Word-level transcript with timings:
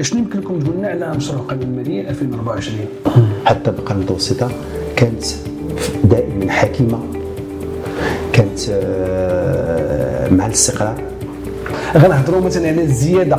شنو 0.00 0.18
يمكن 0.20 0.38
لكم 0.38 0.58
تقول 0.60 0.76
لنا 0.76 0.88
على 0.88 1.12
مشروع 1.16 1.40
القانون 1.40 1.62
المالي 1.64 2.00
2024 2.10 2.78
حتى 3.44 3.70
الطبقه 3.70 3.92
المتوسطه 3.92 4.50
كانت 4.96 5.24
دائما 6.04 6.52
حكيمة 6.52 6.98
كانت 8.32 8.58
آه، 8.70 10.28
مع 10.28 10.46
الاستقرار 10.46 11.02
غنهضروا 11.96 12.40
مثلا 12.40 12.68
على 12.68 12.82
الزيادة 12.82 13.36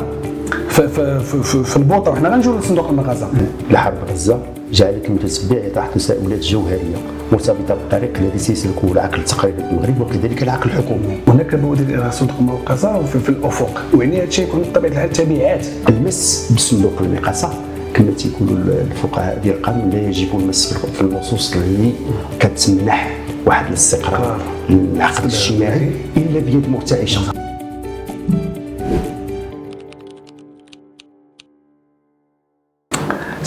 في, 0.68 0.88
في, 0.88 1.20
في, 1.42 1.64
في 1.64 1.76
البوطة 1.76 2.10
وحنا 2.10 2.28
غنجيو 2.28 2.58
لصندوق 2.58 2.88
المغازة. 2.88 3.28
الحرب 3.70 3.94
غزة. 4.12 4.38
جعلك 4.72 5.10
متتبع 5.10 5.64
يطرح 5.64 5.86
تساؤلات 5.94 6.40
جوهرية. 6.40 6.96
مرتبطة 7.32 7.74
بالطريق 7.74 8.12
الذي 8.18 8.38
سيسلكه 8.38 8.92
العقل 8.92 9.18
التقريبي 9.18 9.62
المغرب 9.62 10.00
وكذلك 10.00 10.42
العقل 10.42 10.70
الحكومي. 10.70 11.18
هناك 11.28 11.54
بوادر 11.54 12.10
صندوق 12.10 12.36
المغازه 12.40 12.98
وفي 12.98 13.18
في 13.18 13.28
الأفق. 13.28 13.82
ويعني 13.94 14.22
هادشي 14.22 14.42
يكون 14.42 14.60
بطبيعة 14.60 14.90
الحال 14.90 15.10
تبعات 15.10 15.66
المس 15.88 16.52
بصندوق 16.56 16.92
المقاصة 17.00 17.50
كما 17.94 18.10
تيقولوا 18.10 18.56
الفقهاء 18.90 19.38
ديال 19.42 19.54
القانون 19.54 19.90
لا 19.90 20.08
يجب 20.08 20.28
المس 20.38 20.74
في 20.74 21.00
النصوص 21.00 21.52
اللي 21.52 21.92
كتمنح 22.40 23.16
واحد 23.46 23.66
الاستقرار 23.66 24.40
للعقل 24.70 25.24
الاجتماعي 25.24 25.90
إلا 26.16 26.40
بيد 26.40 26.68
مرتعشة. 26.68 27.39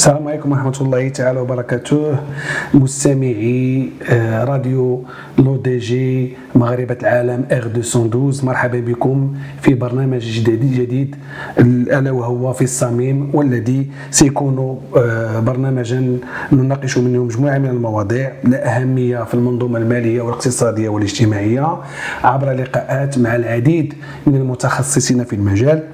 السلام 0.04 0.28
عليكم 0.28 0.52
ورحمة 0.52 0.78
الله 0.82 1.10
تعالى 1.10 1.40
وبركاته. 1.40 2.16
مستمعي 2.74 3.90
آه، 4.10 4.44
راديو 4.44 5.04
L'ODJ 5.40 6.36
مغاربة 6.56 6.98
العالم 7.02 7.46
R212 7.52 8.46
مرحبا 8.46 8.80
بكم 8.80 9.34
في 9.62 9.74
برنامج 9.74 10.20
جديد 10.20 10.72
جديد 10.82 11.16
ألا 11.60 12.12
وهو 12.12 12.54
في 12.54 12.64
الصميم 12.64 13.30
والذي 13.34 13.88
سيكون 14.12 14.80
آه، 14.98 15.40
برنامجا 15.40 16.20
نناقش 16.52 16.98
منه 16.98 17.24
مجموعة 17.24 17.58
من 17.58 17.70
المواضيع 17.70 18.32
لا 18.44 18.60
أهمية 18.76 19.24
في 19.24 19.34
المنظومة 19.34 19.80
المالية 19.80 20.22
والاقتصادية 20.22 20.90
والاجتماعية 20.90 21.78
عبر 22.24 22.52
لقاءات 22.52 23.18
مع 23.20 23.36
العديد 23.36 23.94
من 24.28 24.36
المتخصصين 24.36 25.24
في 25.24 25.36
المجال. 25.36 25.93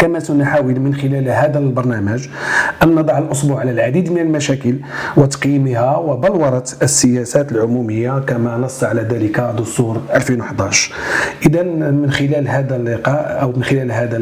كما 0.00 0.18
سنحاول 0.18 0.80
من 0.80 0.94
خلال 0.94 1.28
هذا 1.28 1.58
البرنامج 1.58 2.28
أن 2.82 2.94
نضع 2.94 3.18
الأصبع 3.18 3.58
على 3.58 3.70
العديد 3.70 4.12
من 4.12 4.18
المشاكل 4.18 4.74
وتقييمها 5.16 5.96
وبلورة 5.96 6.64
السياسات 6.82 7.52
العمومية 7.52 8.18
كما 8.18 8.56
نص 8.56 8.84
على 8.84 9.02
ذلك 9.02 9.40
دستور 9.40 10.00
2011 10.14 10.92
إذا 11.46 11.62
من 11.62 12.10
خلال 12.10 12.48
هذا 12.48 12.76
اللقاء 12.76 13.42
أو 13.42 13.52
من 13.52 13.64
خلال 13.64 13.92
هذا 13.92 14.16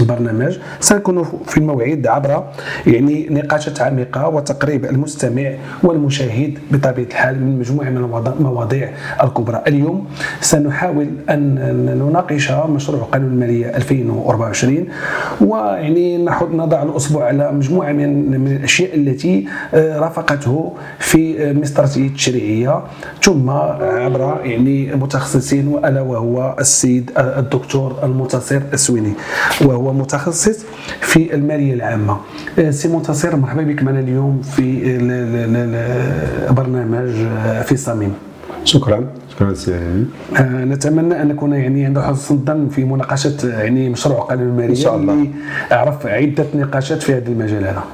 البرنامج 0.00 0.58
سنكون 0.80 1.24
في 1.46 1.58
الموعد 1.58 2.06
عبر 2.06 2.44
يعني 2.86 3.26
نقاشات 3.30 3.80
عميقة 3.80 4.28
وتقريب 4.28 4.84
المستمع 4.84 5.52
والمشاهد 5.82 6.58
بطبيعة 6.70 7.06
الحال 7.06 7.40
من 7.44 7.58
مجموعة 7.58 7.90
من 7.90 7.96
المواضيع 8.38 8.92
الكبرى. 9.22 9.62
اليوم 9.66 10.06
سنحاول 10.40 11.08
أن 11.30 11.54
نناقش 11.98 12.50
مشروع 12.50 13.02
قانون 13.02 13.32
المالية 13.32 13.76
2024 13.76 14.86
ويعني 15.40 16.18
نضع 16.52 16.82
الأصبع 16.82 17.24
على 17.24 17.52
مجموعة 17.52 17.92
من, 17.92 18.46
الأشياء 18.46 18.94
التي 18.94 19.46
آه، 19.74 19.98
رافقته 19.98 20.72
في 20.98 21.50
الاستراتيجية 21.50 22.08
التشريعية. 22.08 22.82
ثم 23.22 23.50
عبر 23.50 24.40
يعني 24.44 24.96
متخصصين 24.96 25.68
وألا 25.68 26.00
وهو 26.00 26.56
السيد 26.58 27.10
الدكتور 27.16 27.98
المنتصر 28.02 28.60
السويني. 28.72 29.12
وهو 29.64 29.81
هو 29.82 29.92
متخصص 29.92 30.58
في 31.00 31.34
المالية 31.34 31.74
العامة. 31.74 32.16
آه، 32.58 32.70
سي 32.70 32.88
منتصر 32.88 33.36
مرحبا 33.36 33.62
بك 33.62 33.82
معنا 33.82 34.00
اليوم 34.00 34.42
في 34.42 34.98
برنامج 36.50 37.14
آه، 37.46 37.62
في 37.62 37.76
صميم 37.76 38.14
شكرا. 38.64 39.06
شكرا 39.28 39.54
سي 39.54 39.74
آه 40.36 40.64
نتمنى 40.64 41.22
أن 41.22 41.28
نكون 41.28 41.52
يعني 41.52 41.84
عند 41.86 41.98
حسن 41.98 42.34
الظن 42.34 42.68
في 42.68 42.84
مناقشة 42.84 43.48
يعني 43.48 43.88
مشروع 43.88 44.20
قانون 44.20 44.48
المالية 44.48 44.68
إن 44.70 44.74
شاء 44.74 44.96
الله. 44.96 45.12
اللي 45.12 45.30
عرف 45.70 46.06
عدة 46.06 46.46
نقاشات 46.54 47.02
في 47.02 47.14
هذا 47.14 47.28
المجال 47.28 47.64
هذا. 47.64 47.84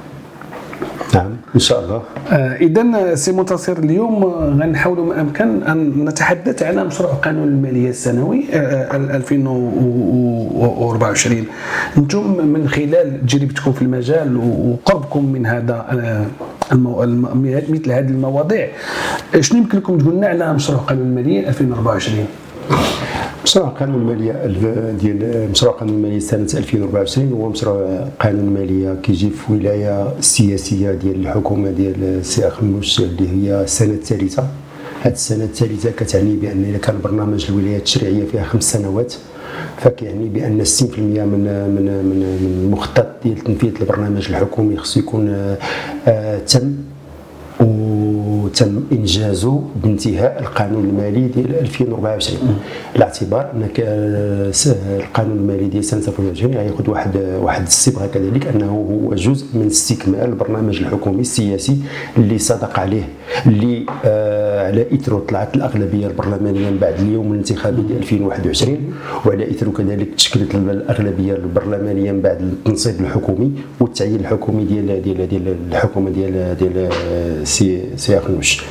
نعم. 1.15 1.31
إن 1.55 1.59
شاء 1.59 1.79
الله. 1.79 2.01
آه 2.31 2.55
اذا 2.55 3.15
سي 3.15 3.31
منتصر 3.31 3.77
اليوم 3.77 4.23
غنحاولوا 4.61 5.05
ما 5.05 5.21
امكن 5.21 5.63
أن 5.63 6.05
نتحدث 6.05 6.63
على 6.63 6.83
مشروع 6.83 7.11
قانون 7.13 7.47
الماليه 7.47 7.89
السنوي 7.89 8.45
آه 8.53 8.95
2024 8.95 11.45
أنتم 11.97 12.47
من 12.47 12.69
خلال 12.69 13.25
تجربتكم 13.27 13.71
في 13.71 13.81
المجال 13.81 14.37
وقربكم 14.37 15.25
من 15.25 15.45
هذا 15.45 15.73
آه 15.91 16.25
المو... 16.71 17.01
مثل 17.69 17.91
هذه 17.91 18.07
المواضيع 18.09 18.67
شنو 19.39 19.59
يمكن 19.59 19.77
لكم 19.77 19.97
تقول 19.97 20.15
لنا 20.15 20.27
على 20.27 20.53
مشروع 20.53 20.79
قانون 20.79 21.07
الماليه 21.07 21.49
2024 21.49 22.25
مشروع 23.49 23.67
قانون 23.69 24.01
الماليه 24.01 24.33
ديال 25.01 25.49
مشروع 25.51 25.73
قانون 25.73 25.95
الماليه 25.95 26.19
سنه 26.19 26.47
2024 26.53 27.31
هو 27.31 27.49
مشروع 27.49 28.07
قانون 28.19 28.47
الماليه 28.47 28.93
كيجي 29.03 29.29
في 29.29 29.53
ولاية 29.53 30.21
سياسية 30.21 30.91
ديال 30.91 31.15
الحكومة 31.15 31.71
ديال 31.71 32.03
السي 32.03 32.47
اخنوش 32.47 32.99
اللي 32.99 33.29
هي 33.29 33.61
السنة 33.63 33.93
الثالثة. 33.93 34.47
هذه 35.01 35.13
السنة 35.13 35.43
الثالثة 35.43 35.91
كتعني 35.91 36.35
بأن 36.35 36.63
اذا 36.63 36.77
كان 36.77 36.95
برنامج 37.03 37.45
الولايات 37.49 37.79
التشريعيه 37.79 38.25
فيها 38.25 38.43
خمس 38.43 38.71
سنوات 38.71 39.13
فكيعني 39.77 40.29
بأن 40.29 40.65
60% 40.65 40.81
من 40.99 41.19
من 41.75 41.85
من 41.85 42.15
من 42.15 42.63
المخطط 42.65 43.07
ديال 43.23 43.37
تنفيذ 43.37 43.73
البرنامج 43.81 44.27
الحكومي 44.29 44.77
خصو 44.77 44.99
يكون 44.99 45.29
آه, 46.07 46.37
تم. 46.37 46.73
وتم 48.49 48.83
انجازه 48.91 49.61
بانتهاء 49.83 50.39
القانون 50.41 50.83
المالي 50.83 51.27
ديال 51.27 51.59
2024 51.59 52.59
على 52.95 53.03
اعتبار 53.03 53.51
أن 53.53 53.67
القانون 54.99 55.37
المالي 55.37 55.67
ديال 55.67 55.83
سنة 55.85 55.99
2024 55.99 56.53
غياخذ 56.53 56.89
واحد 56.89 57.17
واحد 57.41 57.61
الصبغه 57.65 58.07
كذلك 58.07 58.47
أنه 58.47 58.71
هو 59.05 59.15
جزء 59.15 59.45
من 59.53 59.65
استكمال 59.67 60.21
البرنامج 60.29 60.77
الحكومي 60.79 61.21
السياسي 61.21 61.77
اللي 62.17 62.37
صدق 62.37 62.79
عليه 62.79 63.03
اللي 63.47 63.85
آه 64.05 64.67
على 64.67 64.85
اثره 64.93 65.19
طلعت 65.29 65.55
الأغلبية 65.55 66.07
البرلمانية 66.07 66.69
من 66.69 66.77
بعد 66.81 66.93
اليوم 66.99 67.31
الانتخابي 67.31 67.81
ديال 67.81 67.97
2021 67.97 68.77
وعلى 69.25 69.51
اثره 69.51 69.69
كذلك 69.69 70.07
تشكلت 70.17 70.55
الأغلبية 70.55 71.33
البرلمانية 71.35 72.11
من 72.11 72.21
بعد 72.21 72.41
التنصيب 72.41 72.95
الحكومي 72.99 73.51
والتعيين 73.79 74.19
الحكومي 74.19 74.63
ديال 74.63 75.01
ديال 75.01 75.27
ديال 75.29 75.55
الحكومة 75.71 76.09
ديال 76.09 76.57
ديال 76.59 76.89
سي 77.47 77.81
سي 77.95 78.17
اخنوش 78.17 78.61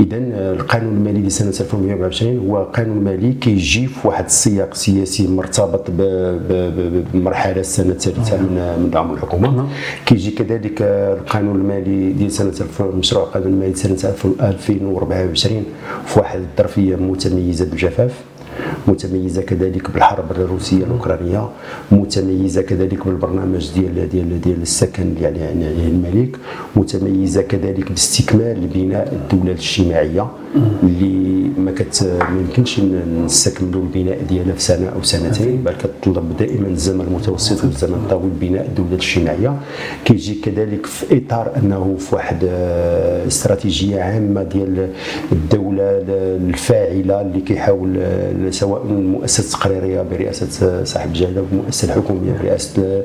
اذا 0.00 0.16
القانون 0.52 0.94
المالي 0.96 1.26
لسنة 1.26 1.48
2024 1.60 2.38
هو 2.48 2.64
قانون 2.64 3.04
مالي 3.04 3.32
كيجي 3.32 3.86
في 3.86 4.08
واحد 4.08 4.24
السياق 4.24 4.74
سياسي 4.74 5.28
مرتبط 5.28 5.90
بمرحلة 7.14 7.60
السنة 7.60 7.90
الثالثة 7.92 8.36
من 8.36 8.76
من 8.82 8.90
دعم 8.90 9.14
الحكومة. 9.14 9.68
كيجي 10.06 10.30
كذلك 10.30 10.82
القانون 10.82 11.56
المالي 11.56 12.12
ديال 12.12 12.32
سنة 12.32 12.52
مشروع 12.80 13.22
القانون 13.24 13.48
المالي 13.52 13.74
سنه 13.74 13.99
2024 14.04 15.64
في 16.06 16.18
واحد 16.18 16.40
الظرفية 16.40 16.96
متميزة 16.96 17.64
بالجفاف 17.64 18.12
متميزة 18.88 19.42
كذلك 19.42 19.90
بالحرب 19.90 20.30
الروسية 20.30 20.84
الأوكرانية 20.84 21.48
متميزة 21.92 22.62
كذلك 22.62 23.06
بالبرنامج 23.06 23.70
ديال 23.74 24.08
ديال 24.08 24.40
ديال 24.40 24.62
السكن 24.62 25.02
اللي 25.02 25.26
عليه 25.26 25.40
يعني 25.40 25.66
الملك 25.86 26.36
متميزة 26.76 27.42
كذلك 27.42 27.88
باستكمال 27.90 28.66
بناء 28.74 29.12
الدولة 29.12 29.52
الاجتماعية 29.52 30.26
اللي 30.82 31.50
ما 31.58 31.70
كت 31.72 32.02
ما 32.20 32.40
يمكنش 32.40 32.80
نستكملوا 33.24 33.82
البناء 33.82 34.18
ديالها 34.28 34.54
في 34.54 34.62
سنة 34.62 34.88
أو 34.88 35.02
سنتين 35.02 35.56
بل 35.64 35.72
كتطلب 35.72 36.36
دائما 36.38 36.68
الزمن 36.68 37.00
المتوسط 37.00 37.64
والزمن 37.64 37.94
الطويل 37.94 38.30
بناء 38.40 38.66
الدولة 38.66 38.88
الاجتماعية. 38.88 39.60
كيجي 40.04 40.34
كذلك 40.34 40.86
في 40.86 41.16
إطار 41.16 41.52
أنه 41.56 41.96
في 41.98 42.14
واحد 42.14 42.36
آه، 42.44 43.26
استراتيجية 43.26 44.00
عامة 44.02 44.42
ديال 44.42 44.88
الدولة 45.32 45.82
الفاعلة 46.10 47.20
اللي 47.20 47.40
كيحاول 47.40 47.96
آه، 47.98 48.32
سواء 48.70 48.82
المؤسسه 48.86 49.44
التقريريه 49.44 50.02
برئاسة 50.02 50.84
صاحب 50.84 51.08
الجلاله 51.08 51.40
والمؤسسه 51.52 51.88
الحكومية 51.88 52.32
برئاسة 52.42 53.02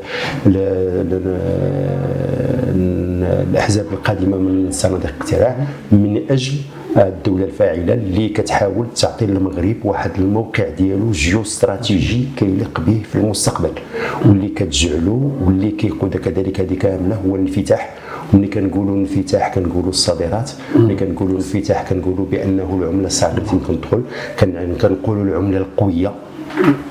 الأحزاب 3.50 3.86
القادمة 3.94 4.38
من 4.38 4.72
صناديق 4.72 5.10
الاقتراع 5.10 5.56
من 5.92 6.22
أجل 6.30 6.54
الدولة 6.98 7.46
الفاعلة 7.46 7.94
اللي 7.94 8.30
كتحاول 8.30 8.88
تعطي 8.96 9.26
للمغرب 9.26 9.76
واحد 9.84 10.12
الموقع 10.18 10.70
ديالو 10.70 11.12
جيو 11.12 11.42
استراتيجي 11.42 12.26
كيليق 12.38 12.82
به 12.88 13.02
في 13.12 13.16
المستقبل 13.16 13.72
واللي 14.26 14.48
كتجعلو 14.48 15.32
واللي 15.44 15.72
كيقود 15.72 16.18
كذلك 16.18 16.60
هذه 16.60 16.74
كاملة 16.74 17.16
هو 17.28 17.36
الانفتاح 17.36 17.94
ملي 18.34 18.48
كنقولوا 18.48 18.96
الانفتاح 18.96 19.54
كنقولوا 19.56 19.90
الصادرات 19.90 20.52
ملي 20.76 20.96
كنقولوا 20.96 21.38
الانفتاح 21.40 21.90
كنقولوا 21.90 22.26
بانه 22.32 22.80
العمله 22.82 23.08
الصعبه 23.08 23.44
يمكن 23.54 23.82
تدخل 23.82 24.02
كنقولوا 24.82 25.24
العمله 25.24 25.58
القويه 25.58 26.12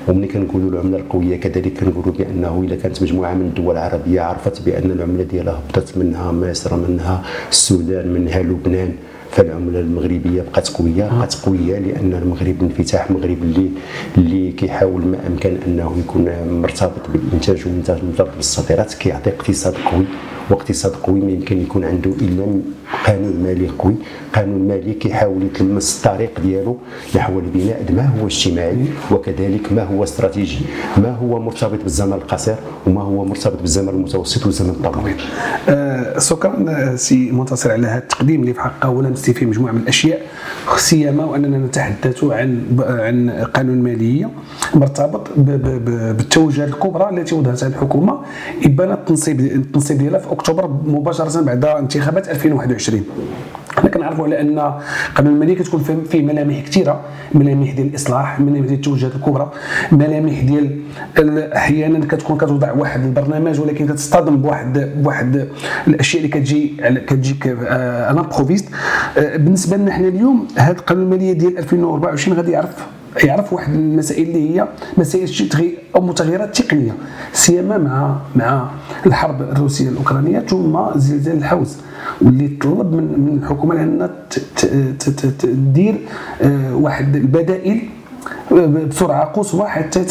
وملي 0.07 0.27
كنقولوا 0.27 0.69
العمله 0.69 0.97
القويه 0.97 1.35
كذلك 1.39 1.73
كنقولوا 1.79 2.13
بانه 2.13 2.63
اذا 2.67 2.75
كانت 2.75 3.03
مجموعه 3.03 3.33
من 3.33 3.41
الدول 3.45 3.73
العربيه 3.77 4.21
عرفت 4.21 4.61
بان 4.65 4.91
العمله 4.91 5.23
ديالها 5.23 5.53
هبطت 5.69 5.97
منها 5.97 6.31
مصر 6.31 6.75
منها 6.75 7.23
السودان 7.51 8.13
منها 8.13 8.41
لبنان 8.41 8.91
فالعمله 9.31 9.79
المغربيه 9.79 10.41
بقات 10.41 10.69
قويه 10.69 11.03
بقات 11.03 11.35
قويه 11.35 11.79
لأن 11.79 12.13
المغرب 12.13 12.55
انفتاح 12.61 13.11
مغرب 13.11 13.37
اللي 13.43 13.69
اللي 14.17 14.51
كيحاول 14.51 15.05
ما 15.05 15.17
امكن 15.27 15.57
انه 15.67 15.95
يكون 15.99 16.25
مرتبط 16.61 17.09
بالانتاج 17.13 17.67
ومرتبط 17.67 18.35
بالصادرات 18.35 18.93
كيعطي 18.93 19.29
اقتصاد 19.29 19.73
قوي 19.91 20.05
واقتصاد 20.49 20.91
قوي 20.91 21.19
ما 21.19 21.31
يمكن 21.31 21.61
يكون 21.61 21.85
عنده 21.85 22.11
الا 22.21 22.45
قانون 23.05 23.43
مالي 23.43 23.67
قوي. 23.67 23.95
قانون 24.35 24.67
مالي 24.67 24.93
كيحاول 24.93 25.43
يتلمس 25.43 25.97
الطريق 25.97 26.39
ديالو. 26.39 26.77
نحو 27.15 27.39
البناء 27.39 27.85
ما 27.89 28.05
هو 28.19 28.27
اجتماعي؟ 28.27 28.85
وكذلك 29.11 29.73
ما 29.73 29.83
هو 29.83 30.03
استراتيجي؟ 30.03 30.59
ما 30.97 31.11
هو 31.11 31.39
مرتبط 31.39 31.83
بالزمن 31.83 32.13
القصير؟ 32.13 32.55
وما 32.87 33.01
هو 33.01 33.25
مرتبط 33.25 33.61
بالزمن 33.61 33.89
المتوسط 33.89 34.45
والزمن 34.45 34.69
الطويل؟ 34.69 35.15
آه 35.69 36.19
شكرا 36.19 36.95
سي 36.95 37.31
منتصر 37.31 37.71
على 37.71 37.87
هذا 37.87 37.97
التقديم 37.97 38.41
اللي 38.41 38.53
في 38.53 38.61
حقه 38.61 38.89
ولمستي 38.89 39.33
فيه 39.33 39.45
مجموعة 39.45 39.71
من 39.71 39.81
الأشياء. 39.81 40.21
سيما 40.77 41.25
وأننا 41.25 41.57
نتحدث 41.57 42.23
عن 42.23 42.61
عن 42.79 43.29
قانون 43.29 43.77
ماليه 43.77 44.29
مرتبط 44.75 45.27
بالتوجهات 45.37 46.67
الكبرى 46.67 47.09
التي 47.09 47.35
وضعتها 47.35 47.67
الحكومة. 47.67 48.19
ابان 48.65 48.91
التنصيب 48.91 49.39
التنصيب 49.39 49.97
ديالها 49.97 50.19
في 50.19 50.31
أكتوبر 50.35 50.67
مباشرة 50.85 51.41
بعد 51.41 51.65
انتخابات 51.65 52.29
2021 52.29 53.03
حنا 53.77 53.89
كنعرفوا 53.89 54.25
على 54.25 54.41
أن 54.41 54.59
قانون 55.15 55.33
الماليه 55.33 55.55
كتكون 55.55 56.03
فيه 56.09 56.21
ملامح 56.23 56.59
كثيره 56.59 57.01
ملامح 57.33 57.71
ديال 57.71 57.87
الإصلاح 57.87 58.39
ملامح 58.39 58.65
ديال 58.65 58.73
التوجهات 58.73 59.15
الكبرى 59.15 59.51
ملامح 59.91 60.41
ديال 60.41 60.79
أحيانا 61.55 62.05
كتكون 62.05 62.37
كتوضع 62.37 62.71
واحد 62.71 63.03
البرنامج 63.05 63.59
ولكن 63.59 63.87
كتصطدم 63.87 64.37
بواحد 64.37 64.91
بواحد 64.97 65.47
الأشياء 65.87 66.23
اللي 66.25 66.33
كتجي 66.35 66.73
كتجيك 67.07 67.47
أنا 68.09 68.21
بروفيست 68.21 68.65
بالنسبة 69.17 69.77
لنا 69.77 69.91
حنا 69.91 70.07
اليوم 70.07 70.47
هذا 70.57 70.71
القانون 70.71 71.03
المالية 71.03 71.33
ديال 71.33 71.57
2024 71.57 72.37
غادي 72.37 72.51
يعرف 72.51 72.85
يعرف 73.23 73.53
واحد 73.53 73.73
المسائل 73.73 74.27
اللي 74.27 74.55
هي 74.55 74.67
مسائل 74.97 75.29
أو 75.95 76.01
متغيرات 76.01 76.61
تقنية 76.61 76.91
سيما 77.33 77.77
مع 77.77 78.15
مع 78.35 78.69
الحرب 79.05 79.41
الروسية 79.41 79.89
الأوكرانية 79.89 80.39
ثم 80.39 80.79
زلزال 80.95 81.37
الحوز 81.37 81.77
واللي 82.21 82.47
طلب 82.47 82.93
من 82.93 83.19
من 83.19 83.39
الحكومة 83.43 83.83
انها 83.83 84.09
تدير 85.39 85.95
آه، 86.41 86.75
واحد 86.75 87.15
البدائل 87.15 87.81
بسرعة 88.51 89.25
قصوى 89.25 89.67
حتى 89.67 90.05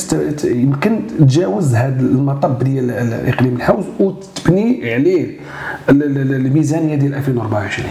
يمكن 0.45 1.01
تجاوز 1.19 1.75
هذا 1.75 2.01
المطب 2.01 2.65
ديال 2.65 2.91
إقليم 3.27 3.56
الحوز 3.56 3.85
وتبني 4.01 4.95
عليه 4.95 5.37
الميزانية 5.89 6.95
ديال 6.95 7.15
2024 7.15 7.89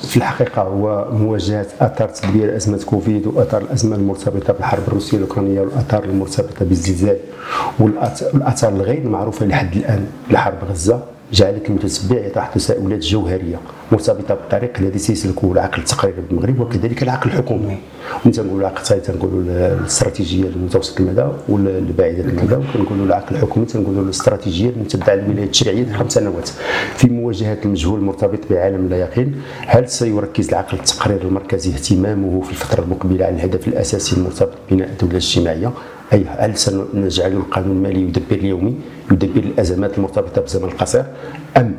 في 0.00 0.16
الحقيقة 0.16 0.62
هو 0.62 1.08
مواجهة 1.12 1.66
أثار 1.80 2.08
تدبير 2.08 2.56
أزمة 2.56 2.80
كوفيد 2.86 3.26
وأثار 3.26 3.62
الأزمة 3.62 3.96
المرتبطة 3.96 4.52
بالحرب 4.52 4.82
الروسية 4.88 5.16
الأوكرانية 5.16 5.60
والأثار 5.60 6.04
المرتبطة 6.04 6.64
بالزلزال 6.64 7.16
والأثار 7.78 8.72
الغير 8.72 9.08
معروفة 9.08 9.46
لحد 9.46 9.76
الآن 9.76 10.06
لحرب 10.30 10.58
غزة. 10.70 11.02
جعلك 11.34 11.68
المتتبع 11.70 12.16
يطرح 12.26 12.46
تساؤلات 12.54 12.98
جوهريه 12.98 13.60
مرتبطه 13.92 14.34
بالطريق 14.34 14.72
الذي 14.80 14.98
سيسلكه 14.98 15.52
العقل 15.52 15.78
التقريري 15.78 16.22
بالمغرب 16.28 16.60
وكذلك 16.60 17.02
العقل 17.02 17.30
الحكومي. 17.30 17.76
من 18.24 18.32
تنقولوا 18.32 18.60
العقل 18.60 18.76
التقريري 18.78 19.04
تنقولوا 19.06 19.42
الاستراتيجية 19.80 20.44
المتوسط 20.44 21.00
المدى 21.00 21.24
والبعيده 21.48 22.24
المدى 22.24 22.54
وكنقولوا 22.54 23.06
العقل 23.06 23.34
الحكومي 23.36 23.66
تنقولوا 23.66 24.02
الاستراتيجية 24.04 24.70
المتبعه 24.70 25.14
للولايات 25.14 25.46
التشريعية 25.46 25.92
خمس 25.92 26.12
سنوات. 26.12 26.48
في 26.96 27.08
مواجهة 27.08 27.58
المجهول 27.64 27.98
المرتبط 27.98 28.38
بعالم 28.50 28.88
لا 28.88 28.96
يقين 28.98 29.34
هل 29.66 29.88
سيركز 29.88 30.48
العقل 30.48 30.78
التقريري 30.78 31.22
المركزي 31.24 31.70
اهتمامه 31.74 32.40
في 32.40 32.50
الفترة 32.50 32.82
المقبلة 32.84 33.24
على 33.24 33.34
الهدف 33.34 33.68
الأساسي 33.68 34.16
المرتبط 34.16 34.52
ببناء 34.70 34.88
الدولة 34.88 35.12
الاجتماعية؟ 35.12 35.70
اي 36.12 36.24
هل 36.28 36.56
سنجعل 36.58 37.32
القانون 37.32 37.76
المالي 37.76 38.00
يدبر 38.00 38.36
اليومي 38.36 38.74
يدبر 39.12 39.40
الأزمات 39.40 39.98
المرتبطة 39.98 40.40
بالزمن 40.40 40.64
القصير 40.64 41.04
أم 41.56 41.74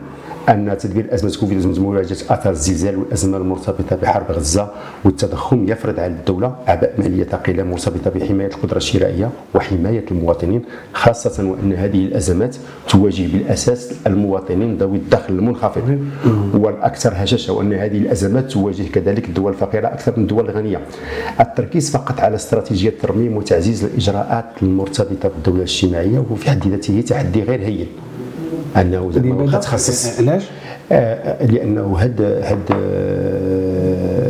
أن 0.50 0.78
تدبير 0.80 1.14
أزمة 1.14 1.36
كوفيد 1.40 1.80
مواجهه 1.80 2.18
اثار 2.30 2.54
الزلزال 2.54 2.98
والازمه 2.98 3.38
المرتبطة 3.38 3.96
بحرب 3.96 4.32
غزة 4.32 4.72
والتضخم 5.06 5.70
يفرض 5.70 6.00
على 6.00 6.14
الدولة 6.14 6.56
أعباء 6.68 6.94
مالية 6.98 7.24
ثقيلة 7.24 7.64
مرتبطة 7.64 8.10
بحماية 8.10 8.48
القدرة 8.48 8.78
الشرائية 8.78 9.30
وحماية 9.56 10.06
المواطنين 10.12 10.62
خاصة 10.94 11.50
وأن 11.50 11.74
هذه 11.74 12.06
الأزمات 12.06 12.56
تواجه 12.90 13.28
بالأساس 13.34 13.94
المواطنين 14.08 14.78
ذوي 14.78 14.98
الدخل 14.98 15.34
المنخفض. 15.34 16.00
والأكثر 16.54 17.14
هشاشة 17.16 17.54
وأن 17.54 17.74
هذه 17.74 17.98
الأزمات 17.98 18.52
تواجه 18.52 18.84
كذلك 18.94 19.26
الدول 19.30 19.52
الفقيرة 19.52 19.88
أكثر 19.88 20.14
من 20.18 20.24
الدول 20.24 20.50
الغنية. 20.50 20.80
التركيز 21.40 21.92
فقط 21.92 22.20
على 22.20 22.36
استراتيجية 22.36 22.94
ترميم 23.02 23.38
وتعزيز 23.38 23.84
الإجراءات 23.84 24.46
المرتبطة 24.62 25.30
بالدولة 25.30 25.58
الاجتماعيه 25.58 26.20
وهو 26.20 26.36
في 26.36 26.50
حد 26.50 26.68
ذاته 26.68 27.02
تحدي 27.02 27.44
غير 27.44 27.62
هين. 27.62 27.88
أنه 28.78 29.12
زعما 29.12 29.60
تخصص. 29.60 30.20
علاش؟ 30.20 30.44
آه 30.92 31.46
لأنه 31.46 31.98
هذا 32.00 32.42
هذا 32.44 32.76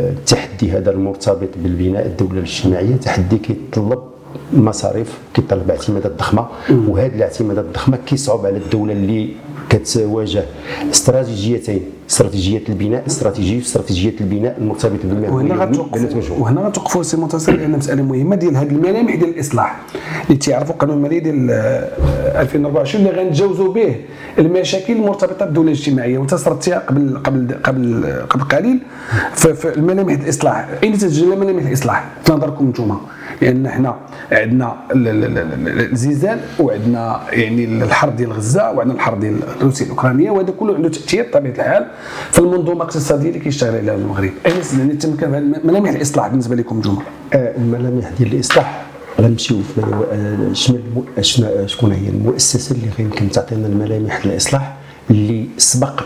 التحدي 0.10 0.72
هذا 0.72 0.92
المرتبط 0.92 1.50
بالبناء 1.64 2.06
الدولة 2.06 2.34
الاجتماعية 2.34 2.96
تحدي 2.96 3.38
كيتطلب 3.38 4.00
مصاريف 4.54 5.20
كيطلب 5.34 5.70
اعتمادات 5.72 6.12
ضخمه 6.12 6.48
وهذه 6.88 7.16
الاعتمادات 7.16 7.66
الضخمة 7.66 7.98
كيصعب 8.06 8.46
على 8.46 8.58
الدولة 8.58 8.94
اللي 8.94 9.30
كتواجه 9.70 10.44
استراتيجيتين 10.92 11.82
استراتيجية 12.10 12.62
البناء 12.70 13.04
استراتيجيه 13.08 13.60
استراتيجية 13.62 14.14
البناء 14.22 14.58
المرتبطه 14.58 15.08
بالمال 15.08 15.30
وهنا 15.30 15.56
غتوقفوا 15.56 16.38
وهنا 16.40 16.62
غتوقفوا 16.62 17.04
سي 17.04 17.18
منتصر 17.18 17.52
لأن 17.52 17.72
مسألة 17.72 18.04
مهمة 18.04 18.36
ديال 18.36 18.58
هذه 18.58 18.68
الملامح 18.70 19.16
ديال 19.16 19.30
الإصلاح. 19.30 19.80
اللي 20.28 20.38
تيعرفوا 20.38 20.74
القانون 20.74 20.98
المالي 20.98 21.20
ديال 21.20 21.50
2024 21.52 23.06
اللي 23.08 23.22
غنتجاوزوا 23.24 23.74
به 23.74 23.96
المشاكل 24.40 24.94
المرتبطة 24.94 25.46
بالدولة 25.46 25.68
الاجتماعية 25.72 26.18
وانت 26.18 26.36
صرتيها 26.36 26.80
قبل 26.80 27.18
قبل 27.24 27.56
قبل 27.64 28.06
قبل 28.30 28.44
قليل. 28.44 28.80
في 29.34 29.74
الملامح 29.78 30.14
الإصلاح. 30.14 30.70
أين 30.84 30.98
تتجلى 30.98 31.36
ملامح 31.36 31.66
الإصلاح؟ 31.66 32.06
في 32.26 32.32
نظركم 32.34 32.66
أنتم 32.66 32.98
لأن 33.42 33.70
حنا 33.70 33.96
عندنا 34.32 34.76
الزلزال 34.92 36.40
وعندنا 36.60 37.22
يعني 37.32 37.66
الحرب 37.66 38.16
ديال 38.16 38.34
غزة 38.34 38.72
وعندنا 38.72 38.96
الحرب 38.96 39.20
ديال 39.20 39.40
روسيا 39.62 39.86
الأوكرانية 39.86 40.32
وهذا 40.32 40.52
كله 40.52 40.76
عنده 40.76 40.90
تأثير 40.90 41.28
بطبيعه 41.30 41.54
الحال 41.54 41.88
في 42.32 42.40
المنظومة 42.40 42.74
الاقتصادية 42.74 43.30
اللي 43.30 43.40
كيشتغل 43.40 43.76
عليها 43.76 43.96
المغرب. 43.96 44.32
اين 44.46 44.54
يعني 44.80 44.94
تمكن 44.94 45.54
ملامح 45.64 45.90
الإصلاح 45.90 46.28
بالنسبة 46.28 46.56
لكم 46.56 46.80
نتوما 46.80 47.02
آه، 47.34 47.58
الملامح 47.58 48.10
ديال 48.18 48.34
الإصلاح 48.34 48.86
غنمشيو 49.22 49.58
آه، 50.12 50.54
شنو 50.54 50.78
شكون 51.66 51.92
هي 51.92 52.10
المؤسسة 52.10 52.76
اللي 52.76 52.88
يمكن 53.00 53.30
تعطينا 53.30 53.68
الملامح 53.68 54.26
الإصلاح 54.26 54.78
اللي 55.12 55.48
سبق 55.58 56.02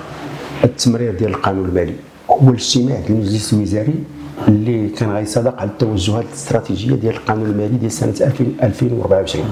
التمرير 0.63 1.15
ديال 1.15 1.29
القانون 1.29 1.69
المالي. 1.69 1.93
هو 2.29 2.49
الاجتماع 2.49 2.99
المجلس 3.09 3.53
الوزاري 3.53 3.93
اللي 4.47 4.89
كان 4.89 5.11
غيصادق 5.11 5.59
على 5.61 5.69
التوجهات 5.69 6.25
الاستراتيجية 6.25 6.95
ديال 6.95 7.15
القانون 7.15 7.45
المالي 7.49 7.77
ديال 7.77 7.91
سنة 7.91 8.13
2024 8.63 9.45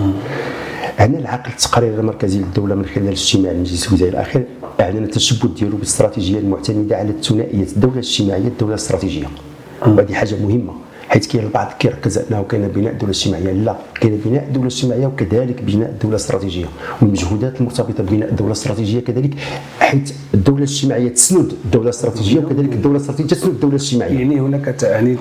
هنا 0.99 1.19
العقد 1.19 1.51
التقرير 1.51 1.99
المركزي 1.99 2.39
للدولة 2.39 2.75
من 2.75 2.85
خلال 2.85 3.07
اجتماع 3.07 3.51
المجلس 3.51 3.87
الوزاري 3.87 4.11
الأخير. 4.11 4.45
اعلن 4.79 5.03
التشبث 5.03 5.51
ديالو 5.59 5.75
بالاستراتيجيه 5.77 6.39
المعتمدة 6.39 6.97
على 6.97 7.13
ثنائيه 7.23 7.63
الدولة 7.63 7.93
الاجتماعية 7.93 8.47
الدولة 8.47 8.73
الاستراتيجية. 8.73 9.27
وهذه 9.81 10.13
حاجة 10.13 10.35
مهمة. 10.35 10.73
حيث 11.09 11.27
كاين 11.27 11.43
البعض 11.43 11.67
كيركز 11.79 12.17
انه 12.17 12.43
كاين 12.43 12.67
بناء 12.67 12.93
دولة 12.93 13.11
اجتماعية. 13.11 13.51
لا 13.51 13.75
كاين 14.01 14.21
بناء 14.25 14.49
دولة 14.53 14.67
اجتماعية 14.67 15.07
وكذلك 15.07 15.61
بناء 15.61 15.93
دولة 16.03 16.15
استراتيجية. 16.15 16.65
والمجهودات 17.01 17.59
المرتبطة 17.61 18.03
ببناء 18.03 18.29
الدولة 18.29 18.47
الاستراتيجيه 18.51 18.99
كذلك 18.99 19.33
حيث 19.79 20.11
الدولة 20.33 20.57
الاجتماعية 20.57 21.09
تسند 21.09 21.53
الدولة 21.65 21.83
الاستراتيجيه 21.83 22.39
وكذلك 22.39 22.73
الدولة 22.73 22.95
الاستراتيجية 22.95 23.35
تسند 23.35 23.51
الدولة 23.53 23.75
الاجتماعيه 23.75 24.19
يعني 24.19 24.39
هناك 24.41 24.83
يعني 24.83 25.17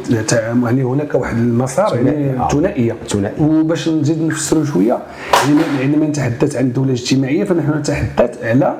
يعني 0.64 0.82
هناك 0.84 1.14
واحد 1.14 1.36
المسار 1.36 1.96
يعني 1.96 2.40
آه. 2.40 2.48
ثنائية. 2.48 2.96
ثنائية. 3.08 3.42
وباش 3.42 3.88
نزيد 3.88 4.22
نفسروا 4.22 4.64
شوية 4.64 4.98
عندما 5.46 5.62
يعني 5.80 5.96
نتحدث 5.96 6.56
عن 6.56 6.64
الدولة 6.64 6.88
الاجتماعية 6.88 7.44
فنحن 7.44 7.78
نتحدث 7.78 8.44
على 8.44 8.74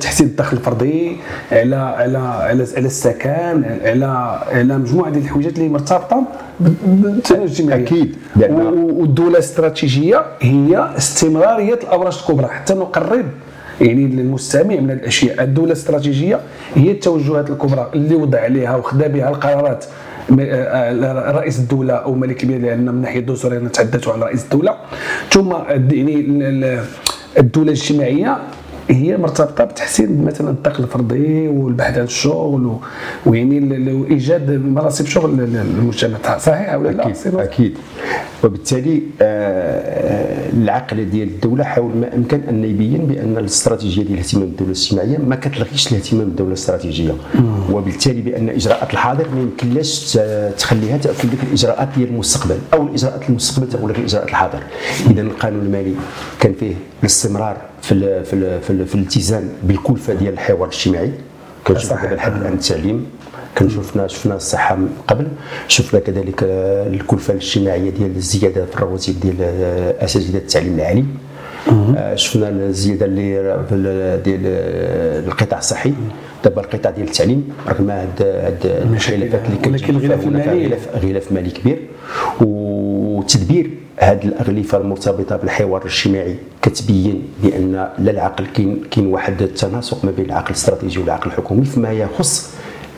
تحسين 0.00 0.26
الدخل 0.26 0.56
الفردي 0.56 1.16
على 1.52 1.76
على 1.76 2.18
على 2.18 2.66
على 2.76 2.86
السكن 2.86 3.64
على 3.84 4.38
على 4.52 4.78
مجموعة 4.78 5.10
ديال 5.10 5.24
الحويجات 5.24 5.58
اللي 5.58 5.68
مرتبطة 5.68 6.22
بالتنمية 6.60 7.44
الاجتماعية. 7.44 7.84
أكيد. 7.84 8.16
والدولة 8.50 9.30
الاستراتيجية 9.30 10.22
هي 10.40 10.90
استمرارية 10.96 11.74
الابراج 11.74 12.18
الكبرى. 12.20 12.46
حتى 12.46 12.74
نقرب 12.74 13.24
يعني 13.80 14.06
للمستمع 14.06 14.74
من 14.74 14.90
الأشياء. 14.90 15.42
الدولة 15.42 15.66
الاستراتيجية 15.66 16.40
هي 16.74 16.90
التوجهات 16.90 17.50
الكبرى 17.50 17.90
اللي 17.94 18.14
وضع 18.14 18.40
عليها 18.40 18.76
وخدا 18.76 19.06
بها 19.06 19.28
القرارات 19.28 19.84
رئيس 21.38 21.58
الدولة 21.58 21.94
أو 21.94 22.14
ملك 22.14 22.42
البلاد 22.44 22.60
لأن 22.60 22.80
من 22.82 22.88
الناحيه 22.88 23.20
الدستورية 23.20 23.58
نتحدث 23.58 24.08
عن 24.08 24.20
رئيس 24.20 24.44
الدولة. 24.44 24.74
ثم 25.30 25.52
يعني 25.52 26.80
الدولة 27.38 27.66
الاجتماعيه 27.72 28.38
هي 28.90 29.16
مرتبطة 29.16 29.64
بتحسين 29.64 30.24
مثلا 30.24 30.50
الدخل 30.50 30.84
الفردي 30.84 31.48
والبحث 31.48 31.98
عن 31.98 32.04
الشغل 32.04 32.76
ويعني 33.26 33.92
وإيجاد 33.92 34.50
مناصب 34.50 35.06
شغل 35.06 35.36
للمجتمع. 35.36 36.38
صحيح 36.38 36.74
ولا 36.74 36.88
لا؟ 36.90 37.08
أكيد 37.08 37.34
أكيد. 37.34 37.74
وبالتالي 38.44 39.02
آه، 39.22 40.50
العقل 40.52 41.10
ديال 41.10 41.28
الدولة 41.28 41.64
حاول 41.64 41.96
ما 41.96 42.14
امكن 42.14 42.40
أن 42.48 42.64
يبين 42.64 43.06
بأن 43.06 43.36
الاستراتيجية 43.38 44.02
ديال 44.02 44.14
الاهتمام 44.14 44.46
بالدولة 44.46 44.70
الاجتماعية 44.70 45.18
ما 45.18 45.36
كتلغيش 45.36 45.92
الاهتمام 45.92 46.24
بالدولة 46.24 46.48
الاستراتيجية. 46.48 47.12
وبالتالي 47.72 48.20
بأن 48.20 48.48
إجراءات 48.48 48.92
الحاضر 48.92 49.26
ما 49.34 49.40
يمكنلاش 49.40 50.18
تخليها 50.58 50.96
تأكل 50.98 51.30
ديك 51.30 51.42
الإجراءات 51.42 51.88
ديال 51.96 52.08
المستقبل 52.08 52.58
أو 52.74 52.82
الإجراءات 52.82 53.28
المستقبل 53.28 53.68
تأكل 53.68 53.90
الإجراءات 53.90 54.28
الحاضر. 54.28 54.62
اذا 55.10 55.22
القانون 55.22 55.66
المالي 55.66 55.94
كان 56.40 56.52
فيه 56.60 56.74
الاستمرار 57.02 57.56
في 57.82 57.92
ال 57.92 58.24
في 58.24 58.32
ال 58.32 58.60
في, 58.60 58.70
ال 58.70 58.86
في 58.86 58.94
الالتزام 58.94 59.48
بالكلفة 59.62 60.14
ديال 60.14 60.32
الحوار 60.32 60.68
الاجتماعي. 60.68 61.10
كنشوف 61.66 61.92
دابا 61.92 62.14
لحد 62.14 62.36
الان 62.40 62.52
التعليم. 62.52 63.06
كنشوفنا 63.58 64.06
شفنا 64.06 64.34
الصحة 64.34 64.76
من 64.76 64.88
قبل. 65.08 65.26
شفنا 65.68 66.00
كذلك 66.00 66.42
الكلفة 66.42 67.32
الاجتماعية 67.32 67.90
ديال 67.90 68.16
الزيادة 68.16 68.64
في 68.66 68.76
الرواتب 68.76 69.20
ديال 69.20 69.36
أساتذة 70.00 70.36
التعليم 70.36 70.74
العالي. 70.74 71.04
آه، 71.96 72.14
شفنا 72.14 72.48
الزيادة 72.48 73.06
اللي 73.06 74.20
ديال 74.24 74.40
القطاع 75.26 75.58
الصحي. 75.58 75.92
دابا 76.44 76.60
القطاع 76.60 76.90
ديال 76.90 77.08
التعليم 77.08 77.48
رغم 77.68 77.90
هاد 77.90 78.22
هاد 78.22 78.58
الخلافات 78.92 79.40
اللي 79.46 79.56
كاين 79.62 79.74
ولكن 79.74 79.96
غلاف 79.96 80.26
مالي 80.26 80.78
غلاف 81.02 81.32
مالي 81.32 81.50
كبير. 81.50 81.78
وتدبير 82.40 83.70
هذه 84.02 84.24
الأغلفة 84.24 84.78
المرتبطة 84.78 85.36
بالحوار 85.36 85.82
الاجتماعي 85.82 86.36
كتبين 86.62 87.22
بأن 87.42 87.72
لا 87.98 88.10
العقل 88.10 88.46
كاين 88.46 88.82
كاين 88.90 89.06
واحد 89.06 89.42
التناسق 89.42 90.04
ما 90.04 90.10
بين 90.10 90.24
العقل 90.24 90.46
الاستراتيجي 90.46 90.98
والعقل 91.00 91.26
الحكومي 91.30 91.64
فيما 91.64 91.92
يخص 91.92 92.50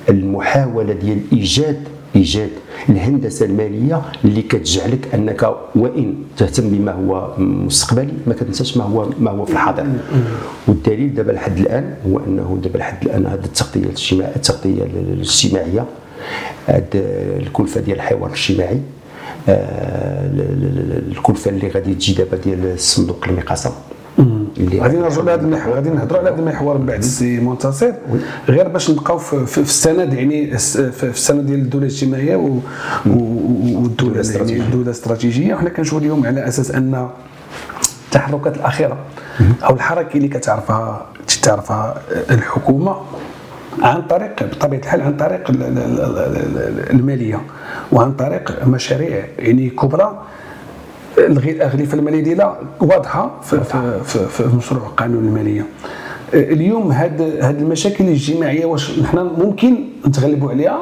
المحاولة 0.09 0.92
ديال 0.92 1.21
ايجاد 1.32 1.82
إيجاد 2.16 2.50
الهندسة 2.88 3.47
المالية 3.47 4.02
اللي 4.25 4.42
كتجعلك 4.42 5.14
أنك 5.14 5.54
وإن 5.76 6.14
تهتم 6.37 6.68
بما 6.68 6.92
هو 6.92 7.35
مستقبلي 7.38 8.12
ما 8.26 8.35
كتنساش 8.35 8.76
ما 8.76 8.85
هو 8.85 9.09
ما 9.21 9.30
هو 9.30 9.44
في 9.44 9.52
الحاضر. 9.52 9.87
والدليل 10.68 11.14
دابا 11.14 11.32
لحد 11.32 11.59
الآن 11.59 11.94
هو 12.06 12.18
أنه 12.18 12.59
دابا 12.62 12.78
لحد 12.78 13.04
الآن 13.04 13.26
هذه 13.26 13.44
التغطية 13.44 13.80
الاجتماعيه 13.80 14.37
التغطية 14.37 14.82
الاجتماعية 14.82 15.85
الكلفة 17.38 17.80
ديال 17.80 17.97
الحوار 17.97 18.26
الاجتماعي 18.26 18.80
الكلفه 21.08 21.50
اللي 21.50 21.68
غادي 21.68 21.94
تجي 21.94 22.14
دابا 22.14 22.37
ديال 22.37 22.66
الصندوق 22.66 23.25
المقاصه 23.28 23.72
اللي 24.56 24.80
غادي 24.80 24.96
نرجعوا 24.96 25.25
لهذا 25.25 25.40
المحور 25.42 25.75
غادي 25.75 25.90
نهضروا 25.90 26.18
على 26.20 26.30
هذا 26.30 26.38
المحور 26.40 26.78
من 26.78 26.87
بعد 26.87 26.99
السي 26.99 27.40
منتصر. 27.40 27.92
غير 28.49 28.68
باش 28.68 28.90
نبقاو 28.90 29.18
في, 29.18 29.46
في 29.46 29.58
السند 29.58 30.12
يعني 30.12 30.58
في 30.58 31.02
السند 31.04 31.46
ديال 31.46 31.61
الدولة 31.61 31.87
الاجتماعية 31.87 32.37
والدولة 33.06 34.22
يعني 34.34 34.56
الدولة 34.56 34.84
الاستراتيجيه 34.84 35.54
وحنا 35.54 35.68
كنشوفوا 35.68 36.00
اليوم 36.00 36.26
على 36.26 36.49
أساس 36.49 36.70
أن 36.70 37.08
التحركات 38.06 38.56
الأخيرة 38.56 38.99
أو 39.64 39.75
الحركة 39.75 40.16
اللي 40.16 40.28
كتعرفها 40.28 41.06
تعرفها 41.42 42.02
الحكومة 42.30 42.96
عن 43.82 44.02
طريق 44.02 44.42
بطبيعة 44.42 44.80
الحال 44.80 45.00
عن 45.00 45.16
طريق 45.16 45.50
المالية. 46.90 47.40
وعن 47.92 48.12
طريق 48.12 48.66
مشاريع 48.66 49.25
يعني 49.38 49.70
كبرى 49.70 50.22
الاغلفه 51.18 51.99
المالية 51.99 52.22
ديالها 52.22 52.58
واضحة 52.80 53.40
في, 53.42 53.64
في, 53.64 54.00
في, 54.04 54.26
في 54.28 54.56
مشروع 54.56 54.82
قانون 54.88 55.25
المالية. 55.25 55.66
اليوم 56.34 56.92
هاد 56.92 57.20
هاد 57.40 57.58
المشاكل 57.58 58.04
الاجتماعية 58.04 58.64
واش 58.64 58.99
نحن 58.99 59.18
ممكن 59.18 59.84
نتغلبوا 60.06 60.50
عليها؟ 60.50 60.78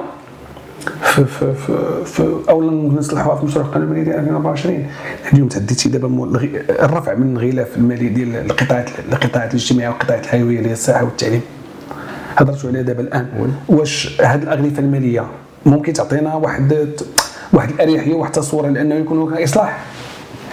في 1.02 1.24
في 1.24 1.54
في, 1.54 2.04
في 2.04 2.34
أو 2.48 2.62
نصلحوها 2.90 3.36
في 3.36 3.46
مشروع 3.46 3.64
القانون 3.66 3.88
المالي 3.88 4.04
ديال 4.04 4.16
2024 4.16 4.86
اليوم 5.32 5.48
تحديتي 5.48 5.88
دابا 5.88 6.08
الرفع 6.70 7.14
من 7.14 7.36
الغلاف 7.36 7.76
المالي 7.76 8.08
ديال 8.08 8.36
القطاعات 8.36 8.90
القطاعات 9.12 9.50
الاجتماعية 9.50 9.88
والقطاعات 9.88 10.24
الحيوية 10.24 10.58
اللي 10.58 10.68
هي 10.68 10.72
الصحه 10.72 11.04
والتعليم. 11.04 11.40
هضرتوا 12.36 12.70
عليها 12.70 12.82
دابا 12.82 13.00
الآن. 13.00 13.26
واش 13.68 14.20
هذه 14.20 14.42
الأغلفة 14.42 14.78
المالية 14.82 15.24
ممكن 15.66 15.92
تعطينا 15.92 16.34
واحد 16.34 16.88
واحد 17.52 17.70
الأريحية 17.70 18.14
وواحد 18.14 18.36
التصوير 18.36 18.66
لأنه 18.66 18.94
يكون 18.94 19.42
إصلاح. 19.42 19.84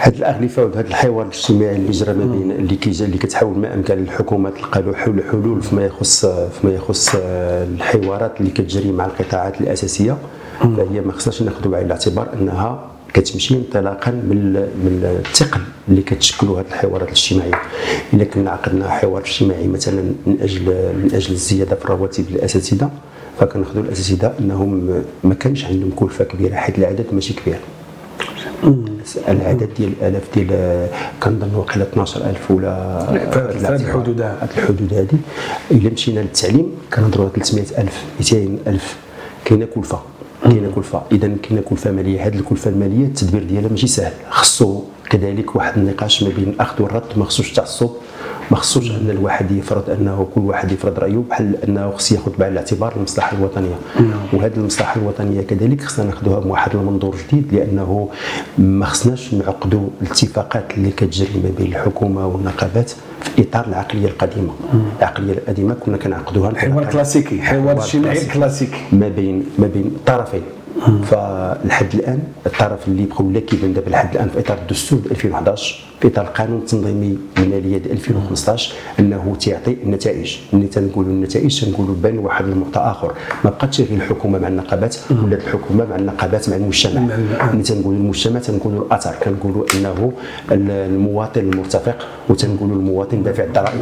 هاد 0.00 0.14
الأغلفة 0.14 0.64
وهذا 0.64 0.80
الحوار 0.80 1.26
الاجتماعي 1.26 1.76
اللي 1.76 1.90
جرى 1.90 2.12
ما 2.12 2.24
بين 2.24 2.50
اللي 2.50 2.76
كيجا 2.76 3.04
اللي 3.04 3.18
كتحاول 3.18 3.58
ما 3.58 3.74
أمكن 3.74 3.98
الحكومة 3.98 4.50
تلقى 4.50 4.82
له 4.82 4.94
حلول 4.94 5.24
حلول 5.30 5.62
فيما 5.62 5.84
يخص 5.84 6.26
فيما 6.26 6.74
يخص 6.74 7.10
الحوارات 7.14 8.40
اللي 8.40 8.50
كتجري 8.50 8.92
مع 8.92 9.06
القطاعات 9.06 9.60
الأساسية. 9.60 10.16
فهي 10.60 11.00
ما 11.00 11.12
خصناش 11.12 11.42
ناخذوا 11.42 11.72
بعين 11.72 11.86
الاعتبار 11.86 12.28
أنها 12.40 12.84
كتمشي 13.14 13.54
انطلاقا 13.54 14.10
من 14.10 14.52
من 14.54 15.20
الثقل 15.26 15.60
اللي 15.88 16.02
كتشكلوا 16.02 16.60
هذه 16.60 16.66
الحوارات 16.66 17.08
الاجتماعية. 17.08 17.52
إلا 18.12 18.24
كنا 18.24 18.50
عقدنا 18.50 18.88
حوار 18.88 19.22
اجتماعي 19.22 19.68
مثلا 19.68 20.02
من 20.26 20.38
أجل 20.40 20.64
من 21.02 21.10
أجل 21.14 21.32
الزيادة 21.32 21.76
في 21.76 21.84
الرواتب 21.84 22.24
للاساتذه 22.30 22.90
فكناخذوا 23.40 23.82
الاساتذه 23.82 24.32
إنهم 24.40 25.02
ما 25.24 25.34
كانش 25.34 25.64
عندهم 25.64 25.90
كلفه 25.96 26.24
كبيرة 26.24 26.54
حيث 26.54 26.78
العدد 26.78 27.06
ماشي 27.12 27.34
كبير. 27.34 27.58
العدد 29.28 29.68
ديال 29.76 29.92
الآلاف 30.00 30.22
ديال 30.34 30.88
كنظن 31.22 31.54
واقيلا 31.54 31.84
12000 31.84 32.50
ولا 32.50 33.06
في 33.10 33.76
الحدود 33.76 34.20
هذه. 34.20 34.48
الحدود 34.58 34.94
هذه. 34.94 35.18
إلا 35.70 35.90
مشينا 35.90 36.20
للتعليم 36.20 36.70
كنهضروا 36.94 37.28
300000 37.28 38.04
200000 38.18 38.96
كاينة 39.44 39.66
كلفة 39.74 40.00
كاينة 40.44 40.70
كلفة. 40.74 41.02
اذا 41.12 41.30
كاينة 41.42 41.60
كلفة 41.60 41.90
مالية. 41.90 42.26
هذه 42.26 42.34
الكلفة 42.34 42.70
المالية 42.70 43.06
التدبير 43.06 43.42
ديالها 43.42 43.70
ماشي 43.70 43.86
سهل. 43.86 44.12
خصو 44.30 44.82
كذلك 45.10 45.56
واحد 45.56 45.78
النقاش 45.78 46.22
ما 46.22 46.28
بين 46.28 46.48
الاخذ 46.48 46.82
والرد 46.82 47.02
ما 47.16 47.24
خصوش 47.24 47.52
تعصب 47.52 47.90
ما 48.50 48.56
خصوش 48.56 48.90
ان 48.90 49.10
الواحد 49.10 49.50
يفرض 49.50 49.90
أنه 49.90 50.28
كل 50.34 50.40
واحد 50.40 50.72
يفرض 50.72 50.98
رأيه 50.98 51.22
بحال 51.30 51.64
أنه 51.64 51.90
خص 51.90 52.12
ياخذ 52.12 52.32
بعين 52.38 52.52
الاعتبار 52.52 52.92
المصلحه 52.96 53.36
الوطنية. 53.36 53.74
نعم. 54.00 54.10
وهذه 54.32 54.56
المصلحة 54.56 55.00
الوطنية 55.00 55.40
كذلك 55.42 55.80
خصنا 55.82 56.04
ناخذوها 56.06 56.38
بواحد 56.40 56.74
المنظور 56.76 57.16
جديد 57.28 57.54
لأنه 57.54 58.08
ما 58.58 58.86
خصناش 58.86 59.34
نعقدوا 59.34 59.88
الاتفاقات 60.02 60.64
اللي 60.76 60.90
كتجري 60.90 61.40
ما 61.44 61.50
بين 61.58 61.66
الحكومة 61.66 62.26
والنقابات 62.26 62.90
في 63.20 63.42
إطار 63.42 63.66
العقلية 63.66 64.06
القديمة. 64.08 64.52
العقلية 64.98 65.32
القديمة 65.32 65.74
كنا 65.74 65.96
كنعقدوها 65.96 66.58
حوار 66.58 66.84
كلاسيكي 66.84 67.42
حوار 67.42 67.78
اجتماعي 67.78 68.26
كلاسيكي. 68.26 68.78
ما 68.92 69.08
بين 69.08 69.44
ما 69.58 69.66
بين 69.66 69.92
طرفين. 70.06 70.42
فلحد 71.04 71.94
الآن 71.94 72.18
الطرف 72.46 72.88
اللي 72.88 73.04
بقوا 73.06 73.32
لاكبا 73.32 73.66
دابا 73.66 73.90
لحد 73.90 74.14
الآن 74.14 74.28
في 74.28 74.38
إطار 74.38 74.58
الدستور 74.58 75.00
2011 75.10 75.84
في 76.00 76.08
إطار 76.08 76.24
القانون 76.24 76.58
التنظيمي 76.58 77.18
الماليه 77.38 77.76
2015 77.76 78.74
إنه 79.00 79.36
تيعطي 79.40 79.76
النتائج. 79.82 80.36
ملي 80.52 80.66
تنقولوا 80.66 81.10
النتائج 81.10 81.64
تنقولوا 81.64 81.94
بان 82.02 82.18
واحد 82.18 82.44
المقطع 82.44 82.90
آخر. 82.90 83.12
ما 83.44 83.50
بقاتش 83.50 83.80
غير 83.80 83.90
الحكومة 83.92 84.38
مع 84.38 84.48
النقابات 84.48 84.96
ولا 85.24 85.36
الحكومة 85.36 85.86
مع 85.86 85.96
النقابات 85.96 86.48
مع 86.48 86.56
المجتمع. 86.56 87.00
ملي 87.52 87.62
تنقولوا 87.62 87.98
المجتمع 87.98 88.40
تنقولوا 88.40 88.86
الاثر 88.86 89.14
كنقولوا 89.24 89.64
إنه 89.74 90.12
المواطن 90.52 91.40
المرتفق 91.40 92.06
وتنقولوا 92.28 92.76
المواطن 92.76 93.22
دافع 93.22 93.44
الضرائب. 93.44 93.80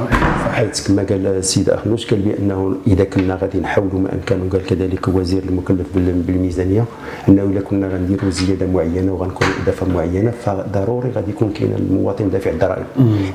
حيث 0.53 0.89
كما 0.89 1.03
قال 1.03 1.27
السيد 1.27 1.71
أخنوش 1.71 2.07
قال 2.07 2.21
بأنه 2.21 2.77
إذا 2.87 3.05
كنا 3.05 3.35
غادي 3.35 3.61
نحاولوا 3.61 4.01
ما 4.01 4.15
أمكن 4.15 4.41
وقال 4.47 4.67
كذلك 4.67 5.09
وزير 5.09 5.43
المكلف 5.43 5.87
بالميزانية. 5.95 6.85
أنه 7.29 7.43
إلا 7.43 7.61
كنا 7.61 7.89
غنديروا 7.89 8.31
زيادة 8.31 8.67
معينة 8.67 9.13
وغنكون 9.13 9.49
إضافة 9.63 9.87
معينة 9.95 10.31
فضروري 10.31 11.11
غادي 11.11 11.31
يكون 11.31 11.51
كاين 11.51 11.73
المواطن 11.79 12.31
دافع 12.31 12.51
الضرائب. 12.51 12.87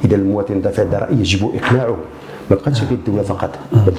إذا 0.06 0.16
المواطن 0.16 0.62
دافع 0.62 0.84
الضرائب 0.84 1.20
يجب 1.20 1.52
إقناعه. 1.56 1.98
ما 2.52 2.58
بقاتش 2.58 2.80
في 2.80 2.92
الدولة 2.92 3.24
فقط. 3.24 3.50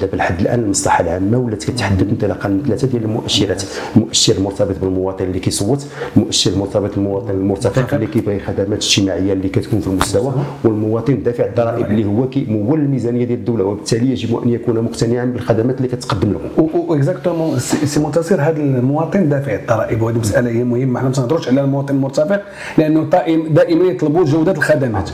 دابا 0.01 0.15
لحد 0.15 0.39
الآن 0.39 0.59
المصلحة 0.59 1.03
العامة 1.03 1.37
ولات 1.37 1.63
كتحدد 1.63 2.09
انطلاقا 2.09 2.49
من 2.49 2.63
ثلاثة 2.67 2.87
ديال 2.87 3.03
المؤشرات. 3.03 3.63
المؤشر 3.95 4.33
المرتبط 4.33 4.75
بالمواطن 4.81 5.25
اللي 5.25 5.39
كيصوت 5.39 5.85
المؤشر 6.17 6.51
المرتبط 6.51 6.95
بالمواطن 6.95 7.29
المرتفق 7.29 7.93
اللي 7.93 8.07
كيبغي 8.07 8.39
خدمات 8.39 8.83
اجتماعية 8.83 9.33
اللي 9.33 9.49
كتكون 9.49 9.79
في 9.79 9.87
المستوى 9.87 10.33
والمواطن 10.63 11.23
دافع 11.23 11.45
الضرائب 11.45 11.85
اللي 11.85 12.05
هو 12.05 12.29
كيمول 12.29 12.79
الميزانية 12.79 13.25
ديال 13.25 13.39
الدولة. 13.39 13.63
وبالتالي 13.63 14.11
يجب 14.11 14.43
أن 14.43 14.49
يكون 14.49 14.81
مقتنعا 14.81 15.25
بالخدمات 15.25 15.77
اللي 15.77 15.87
كتقدم 15.87 16.33
له 16.33 16.39
و 16.73 16.81
exactement 16.81 17.59
سي 17.59 17.99
منتصر 17.99 18.41
هذا 18.41 18.57
المواطن 18.61 19.29
دافع 19.29 19.55
الضرائب. 19.55 20.01
وهذه 20.01 20.17
مساله 20.17 20.49
هي 20.49 20.63
مهمة. 20.63 20.99
حنا 20.99 21.09
ما 21.09 21.15
تنهضروش 21.15 21.47
على 21.47 21.61
المواطن 21.61 21.95
المرتفق 21.95 22.41
لأنه 22.77 23.03
دائما 23.49 23.85
يطلبوا 23.85 24.25
جودة 24.25 24.51
الخدمات. 24.51 25.09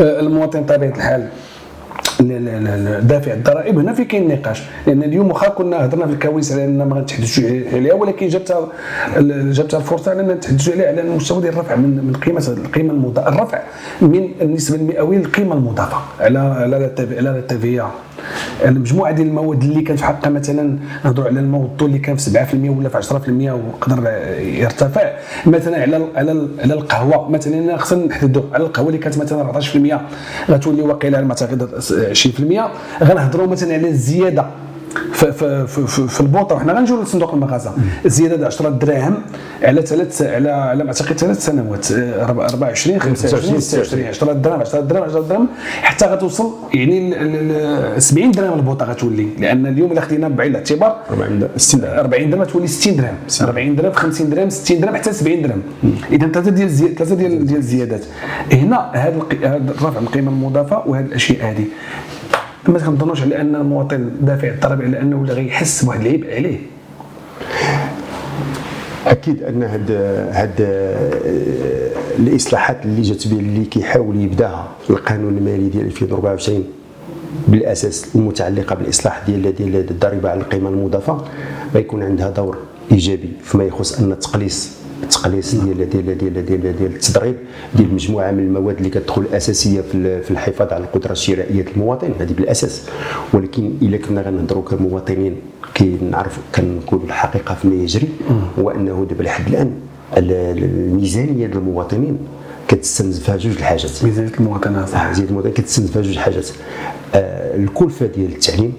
المواطن 0.00 0.60
بطبيعه 0.60 0.90
الحال 0.96 1.28
دافع 3.00 3.32
الضرائب. 3.32 3.78
هنا 3.78 3.92
في 3.92 4.04
كاين 4.04 4.28
نقاش. 4.28 4.62
لأن 4.86 5.02
اليوم 5.02 5.28
واخا 5.30 5.48
كنا 5.48 5.84
هضرنا 5.84 6.06
في 6.06 6.12
الكواليس 6.12 6.52
على 6.52 6.64
ان 6.64 6.82
ما 6.82 6.96
غنتحدثوش 6.96 7.38
عليها 7.72 7.94
ولكن 7.94 8.28
جات 8.28 8.48
جات 9.56 9.74
الفرصة 9.74 10.12
أننا 10.12 10.34
نتحدثوا 10.34 10.72
عليها 10.72 10.88
على 10.88 11.00
المستوى 11.00 11.42
ديال 11.42 11.52
الرفع 11.52 11.76
من 11.76 12.04
من 12.04 12.12
قيمة 12.12 12.44
القيمة 12.64 12.92
المضافه 12.92 13.28
الرفع 13.28 13.58
من 14.00 14.28
النسبة 14.42 14.76
المئوية 14.76 15.18
للقيمة 15.18 15.54
المضافة 15.54 15.96
على 16.20 16.38
على 16.38 16.76
على 17.00 17.30
التيفيا 17.38 17.90
المجموعه 18.64 19.12
ديال 19.12 19.26
المواد 19.26 19.62
اللي 19.62 19.82
كان 19.82 19.96
في 19.96 20.04
حقها 20.04 20.30
مثلا 20.30 20.78
نهضروا 21.04 21.26
على 21.28 21.40
الموضوع 21.40 21.88
اللي 21.88 21.98
كان 21.98 22.16
في 22.16 22.30
7% 22.30 22.54
ولا 22.78 22.88
في 22.88 23.02
10% 23.02 23.52
وقدر 23.52 24.10
يرتفع. 24.40 25.10
مثلا 25.46 25.82
على 25.82 26.06
على 26.16 26.48
على 26.58 26.74
القهوة 26.74 27.28
مثلا 27.30 27.76
خصنا 27.76 28.06
نحددوا 28.06 28.42
على 28.52 28.64
القهوة 28.64 28.86
اللي 28.88 28.98
كانت 28.98 29.18
مثلا 29.18 29.52
14% 29.52 30.50
غتولي 30.50 30.82
واقيلا 30.82 31.16
على 31.16 31.26
ما 31.26 31.32
اعتقد 31.32 31.68
20% 33.00 33.02
غنهضروا 33.02 33.46
مثلا 33.46 33.74
على 33.74 33.88
الزيادة. 33.88 34.46
في, 35.12 35.32
في, 35.32 35.66
في, 35.66 36.08
في 36.08 36.20
البوطة. 36.20 36.54
وحنا 36.54 36.72
غنجيو 36.72 37.02
لصندوق 37.02 37.34
المغازة. 37.34 37.72
الزياده 38.04 38.36
ديال 38.36 38.46
10 38.46 38.68
دراهم 38.68 39.16
على 39.62 39.82
ثلاث 39.82 40.22
على 40.22 40.50
على 40.50 40.84
ما 40.84 40.88
أعتقد 40.90 41.18
ثلاث 41.18 41.44
سنوات. 41.44 41.92
24 41.92 42.98
25 43.00 43.60
26 43.60 44.04
10 44.04 44.32
دراهم 44.32 44.60
10 44.60 44.80
دراهم 44.80 45.02
10 45.04 45.20
دراهم 45.20 45.48
حتى 45.82 46.06
غتوصل 46.06 46.54
يعني 46.74 47.14
70 48.00 48.30
درهم 48.30 48.58
البوطة 48.58 48.84
غتولي. 48.86 49.28
لأن 49.38 49.66
اليوم 49.66 49.92
إلا 49.92 50.00
خدينا 50.00 50.28
بعين 50.28 50.50
الاعتبار 50.50 50.96
40 51.10 51.48
60 51.56 51.84
40 51.84 52.30
درهم 52.30 52.44
تولي 52.44 52.66
60 52.66 52.96
درهم 52.96 53.14
40 53.40 53.76
درهم 53.76 53.92
50 53.92 54.30
درهم 54.30 54.50
60 54.50 54.80
درهم 54.80 54.96
حتى 54.96 55.12
70 55.12 55.42
درهم 55.42 55.62
اذا 56.12 56.28
ثلاثة 56.28 56.50
ديال 56.50 56.94
ثلاثة 56.94 57.14
ديال 57.14 57.46
ديال 57.46 57.58
الزيادات 57.58 58.00
هنا 58.52 58.90
هذا 58.94 59.16
الرفع 59.42 60.00
القيمة 60.00 60.30
المضافة 60.30 60.82
وهذه 60.86 61.04
الأشياء 61.04 61.50
هذه 61.50 61.64
ما 62.68 62.78
كنظنوش 62.78 63.22
على 63.22 63.40
أن 63.40 63.56
المواطن 63.56 64.10
دافع 64.20 64.48
الضريبه 64.48 64.84
على 64.84 65.00
أنه 65.00 65.20
ولا 65.20 65.32
غيحس 65.32 65.84
بواحد 65.84 66.00
العيب 66.00 66.24
عليه؟ 66.24 66.58
أكيد 69.06 69.42
أن 69.42 69.62
هاد 69.62 69.90
هاد 70.32 70.54
الإصلاحات 72.18 72.84
اللي 72.84 73.02
جات 73.02 73.28
به 73.28 73.36
اللي 73.40 73.64
كيحاول 73.64 74.16
يبداها 74.20 74.68
القانون 74.90 75.36
المالي 75.38 75.68
ديال 75.68 75.86
2024 75.86 76.64
بالأساس 77.48 78.06
المتعلقة 78.14 78.74
بالإصلاح 78.74 79.22
ديال 79.26 79.54
ديال 79.54 79.90
الضريبة 79.90 80.30
على 80.30 80.40
القيمة 80.40 80.68
المضافة 80.68 81.24
غيكون 81.74 82.02
عندها 82.02 82.30
دور 82.30 82.58
إيجابي 82.92 83.32
فيما 83.42 83.64
يخص 83.64 84.00
أن 84.00 84.12
التقليص 84.12 84.70
التقليص 85.02 85.54
ديال 85.54 85.90
ديال 85.90 86.18
ديال 86.18 86.46
ديال 86.46 86.76
ديال 86.78 86.94
التضريب 86.94 87.36
ديال 87.74 87.94
مجموعة 87.94 88.30
من 88.30 88.38
المواد 88.38 88.76
اللي 88.76 88.90
كتدخل 88.90 89.24
اساسيه 89.32 89.80
في 89.80 90.22
في 90.22 90.30
الحفاظ 90.30 90.72
على 90.72 90.84
القدرة 90.84 91.12
الشرائية 91.12 91.64
المواطن. 91.76 92.10
هذه 92.20 92.32
بالأساس. 92.32 92.82
ولكن 93.34 93.72
إلا 93.82 93.96
كنا 93.96 94.22
غنهضروا 94.22 94.62
كمواطنين 94.62 95.36
كنعرف 95.76 96.38
كنقولوا 96.54 97.06
الحقيقة 97.06 97.54
فيما 97.54 97.74
يجري 97.74 98.08
هو 98.58 98.70
أنه 98.70 99.06
دابا 99.10 99.22
لحد 99.22 99.48
الآن 99.48 99.70
الميزانية 100.16 101.32
ديال 101.32 101.52
المواطنين 101.52 102.18
كتستنزفها 102.68 103.36
جوج 103.36 103.56
الحاجات. 103.56 104.04
ميزانية 104.04 104.32
المواطنات 104.40 104.88
صح. 104.88 105.06
ميزانية 105.08 105.28
المواطن 105.28 105.50
كتستنزفها 105.50 106.02
جوج 106.02 106.16
حاجات 106.18 106.48
آه 107.14 107.56
الكلفة 107.56 108.06
ديال 108.06 108.32
التعليم 108.32 108.72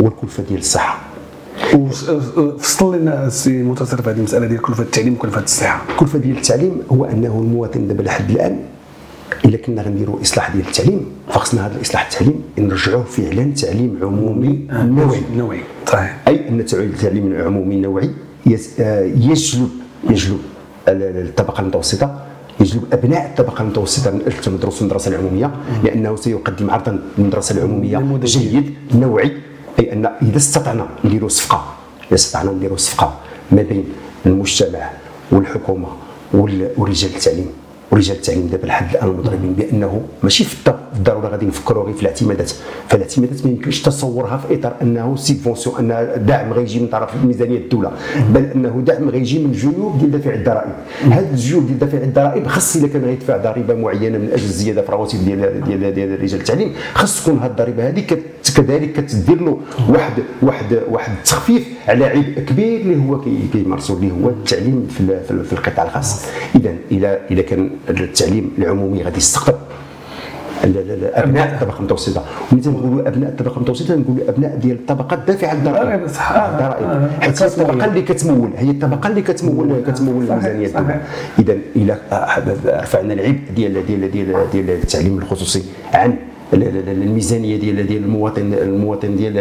والكلفة 0.00 0.42
ديال 0.42 0.58
الصحة. 0.60 1.00
وفصل 1.74 2.96
لنا 2.96 3.26
السي 3.26 3.62
منتصر 3.62 4.02
في 4.02 4.10
هذه 4.10 4.16
المسألة 4.16 4.46
ديال 4.46 4.62
كلفه 4.62 4.82
التعليم 4.82 5.14
وكلفه 5.14 5.42
الصحة. 5.42 5.82
الكلفه 5.90 6.18
ديال 6.18 6.36
التعليم 6.36 6.82
هو 6.92 7.04
أنه 7.04 7.38
المواطن 7.38 7.88
دابا 7.88 8.02
لحد 8.02 8.30
الآن 8.30 8.58
إلا 9.44 9.56
كنا 9.56 9.82
غنديروا 9.82 10.20
إصلاح 10.22 10.50
ديال 10.50 10.66
التعليم 10.66 11.06
فخصنا 11.28 11.66
هذا 11.66 11.76
الإصلاح 11.76 12.06
التعليم 12.12 12.42
نرجعوه 12.58 13.02
فعلا 13.04 13.52
تعليم 13.54 13.98
عمومي 14.02 14.66
نوعي. 14.72 15.20
نوعي 15.36 15.60
صحيح. 15.86 16.18
أي 16.28 16.48
أن 16.48 16.60
التعليم 16.60 17.26
العمومي 17.32 17.74
النوعي 17.74 18.10
آه، 18.80 19.04
يجلب 19.04 19.68
يجلب 20.10 20.38
الطبقة 20.88 21.60
المتوسطة 21.60 22.22
يجلب 22.60 22.84
أبناء 22.92 23.26
الطبقة 23.26 23.62
المتوسطة 23.62 24.10
من 24.10 24.20
أجل 24.26 24.36
تدرس 24.40 24.80
المدرسة 24.82 25.10
العمومية 25.10 25.50
لأنه 25.84 26.16
سيقدم 26.16 26.70
عرضا 26.70 26.98
للمدرسة 27.18 27.54
العمومية 27.58 28.18
جيد 28.24 28.74
نوعي. 28.94 29.32
أي 29.78 29.92
أن 29.92 30.06
إذا 30.22 30.36
استطعنا 30.36 30.86
نديروا 31.04 31.28
صفقة 31.28 31.64
إذا 32.08 32.14
استطعنا 32.14 32.52
نديروا 32.52 32.76
صفقة 32.76 33.14
ما 33.52 33.62
بين 33.62 33.84
المجتمع 34.26 34.90
والحكومة 35.32 35.88
ورجال 36.76 37.10
التعليم. 37.14 37.50
ورجال 37.90 38.16
التعليم 38.16 38.46
دابا 38.46 38.66
لحد 38.66 38.94
الآن 38.96 39.08
مضربين 39.08 39.52
بأنه 39.52 40.02
ماشي 40.22 40.44
في 40.44 40.74
الضرورة 40.96 41.28
غادي 41.28 41.46
نفكروا 41.46 41.84
غير 41.84 41.94
في 41.94 42.02
الاعتمادات. 42.02 42.52
فالاعتمادات 42.88 43.46
ما 43.46 43.50
يمكنش 43.50 43.82
تصورها 43.82 44.36
في 44.36 44.54
إطار 44.54 44.76
أنه 44.82 45.16
سيبفونسيون 45.16 45.90
أن 45.92 46.26
دعم 46.26 46.52
غيجي 46.52 46.80
من 46.80 46.86
طرف 46.86 47.24
ميزانيه 47.24 47.58
الدولة 47.58 47.92
بل 48.30 48.44
أنه 48.44 48.82
دعم 48.86 49.08
غيجي 49.08 49.38
من 49.38 49.52
جيوب 49.52 49.98
ديال 49.98 50.10
دافع 50.10 50.34
الضرائب. 50.34 50.72
هذه 51.02 51.30
الجيوب 51.30 51.66
ديال 51.66 51.78
دافع 51.78 51.98
الضرائب 51.98 52.46
خاص 52.46 52.76
إلا 52.76 52.88
كان 52.88 53.04
غيدفع 53.04 53.36
ضريبة 53.36 53.74
معينة 53.74 54.18
من 54.18 54.28
أجل 54.32 54.44
الزيادة 54.44 54.82
في 54.82 54.92
رواتب 54.92 55.24
ديال 55.24 55.64
ديال 55.64 55.94
ديال 55.94 56.22
رجال 56.22 56.40
التعليم 56.40 56.72
خاص 56.94 57.22
تكون 57.22 57.38
هذه 57.38 57.50
الضريبة 57.50 57.88
هذه 57.88 58.04
كذلك 58.56 58.92
كتدير 58.92 59.42
له 59.42 59.58
واحد 59.88 60.12
واحد 60.42 60.80
واحد 60.90 61.12
التخفيف 61.12 61.68
على 61.88 62.04
عبء 62.04 62.44
كبير 62.48 62.80
اللي 62.80 63.08
هو 63.08 63.20
كيمارسوا 63.52 63.96
اللي 63.96 64.12
هو 64.12 64.28
التعليم 64.28 64.88
في, 64.90 65.20
في 65.44 65.52
القطاع 65.52 65.84
الخاص. 65.84 66.24
اذا 66.54 66.74
اذا 66.90 67.18
اذا 67.30 67.42
كان 67.42 67.70
التعليم 67.90 68.50
العمومي 68.58 69.02
غادي 69.02 69.16
يستقطب. 69.16 69.54
أبناء 71.14 71.54
الطبقة 71.54 71.78
المتوسطة. 71.78 72.24
وملي 72.52 72.64
تنقولوا 72.64 73.08
أبناء 73.08 73.30
الطبقة 73.30 73.56
المتوسطة 73.56 73.94
نقولوا 73.94 74.28
أبناء 74.28 74.56
ديال 74.56 74.76
الطبقة 74.76 75.14
الدافعة 75.14 75.52
الضرائب 75.52 76.04
الضرائب 76.04 77.10
حيت 77.20 77.42
هي 77.42 77.46
الطبقة 77.48 77.84
اللي 77.84 78.02
كتمول. 78.02 78.50
هي 78.56 78.70
الطبقة 78.70 79.08
اللي 79.08 79.22
كتمول 79.22 79.82
كتمول 79.86 80.24
الميزانيه 80.24 80.66
الدولة. 80.66 81.00
اذا 81.38 81.56
إلى 81.76 81.98
رفعنا 82.66 83.12
العبء 83.14 83.40
ديال 83.56 83.86
ديال 83.86 84.10
ديال 84.10 84.50
ديال 84.52 84.70
التعليم 84.70 85.18
الخصوصي 85.18 85.62
عن 85.92 86.16
الميزانية 86.52 87.56
ديال 87.56 87.86
ديال 87.86 88.04
المواطن 88.04 88.54
المواطن 88.54 89.16
ديال 89.16 89.38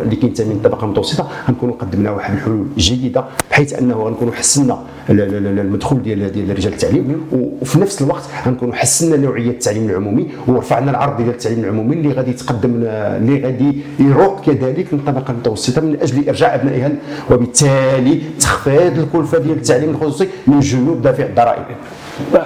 اللي 0.00 0.16
كينتمي 0.16 0.54
للطبقه 0.54 0.84
المتوسطه 0.84 1.28
غنكونوا 1.48 1.74
قدمنا 1.74 2.10
واحد 2.10 2.34
الحلول 2.34 2.66
جيدة 2.76 3.24
بحيث 3.50 3.72
أنه 3.78 3.94
غنكونوا 3.94 4.32
حسنا 4.32 4.78
المدخول 5.10 6.02
ديال 6.02 6.32
ديال 6.32 6.56
رجال 6.56 6.72
التعليم 6.72 7.20
وفي 7.62 7.80
نفس 7.80 8.02
الوقت 8.02 8.22
غنكونوا 8.46 8.74
حسنا 8.74 9.16
نوعية 9.16 9.50
التعليم 9.50 9.90
العمومي 9.90 10.26
ورفعنا 10.46 10.90
العرض 10.90 11.16
ديال 11.16 11.28
التعليم 11.28 11.64
العمومي 11.64 11.94
اللي 11.94 12.12
غادي 12.12 12.30
يتقدم 12.30 12.70
اللي 12.84 13.42
غادي 13.44 13.76
يروق 14.00 14.40
كذلك 14.40 14.86
للطبقه 14.94 15.30
المتوسطه 15.30 15.80
من 15.82 15.96
أجل 16.02 16.28
إرجاع 16.28 16.54
أبنائها 16.54 16.92
وبالتالي 17.30 18.20
تخفيض 18.40 18.98
الكلفة 18.98 19.38
ديال 19.38 19.56
التعليم 19.56 19.90
الخصوصي 19.90 20.28
من 20.46 20.60
جنوب 20.60 21.02
دافع 21.02 21.24
الضرائب. 21.24 21.64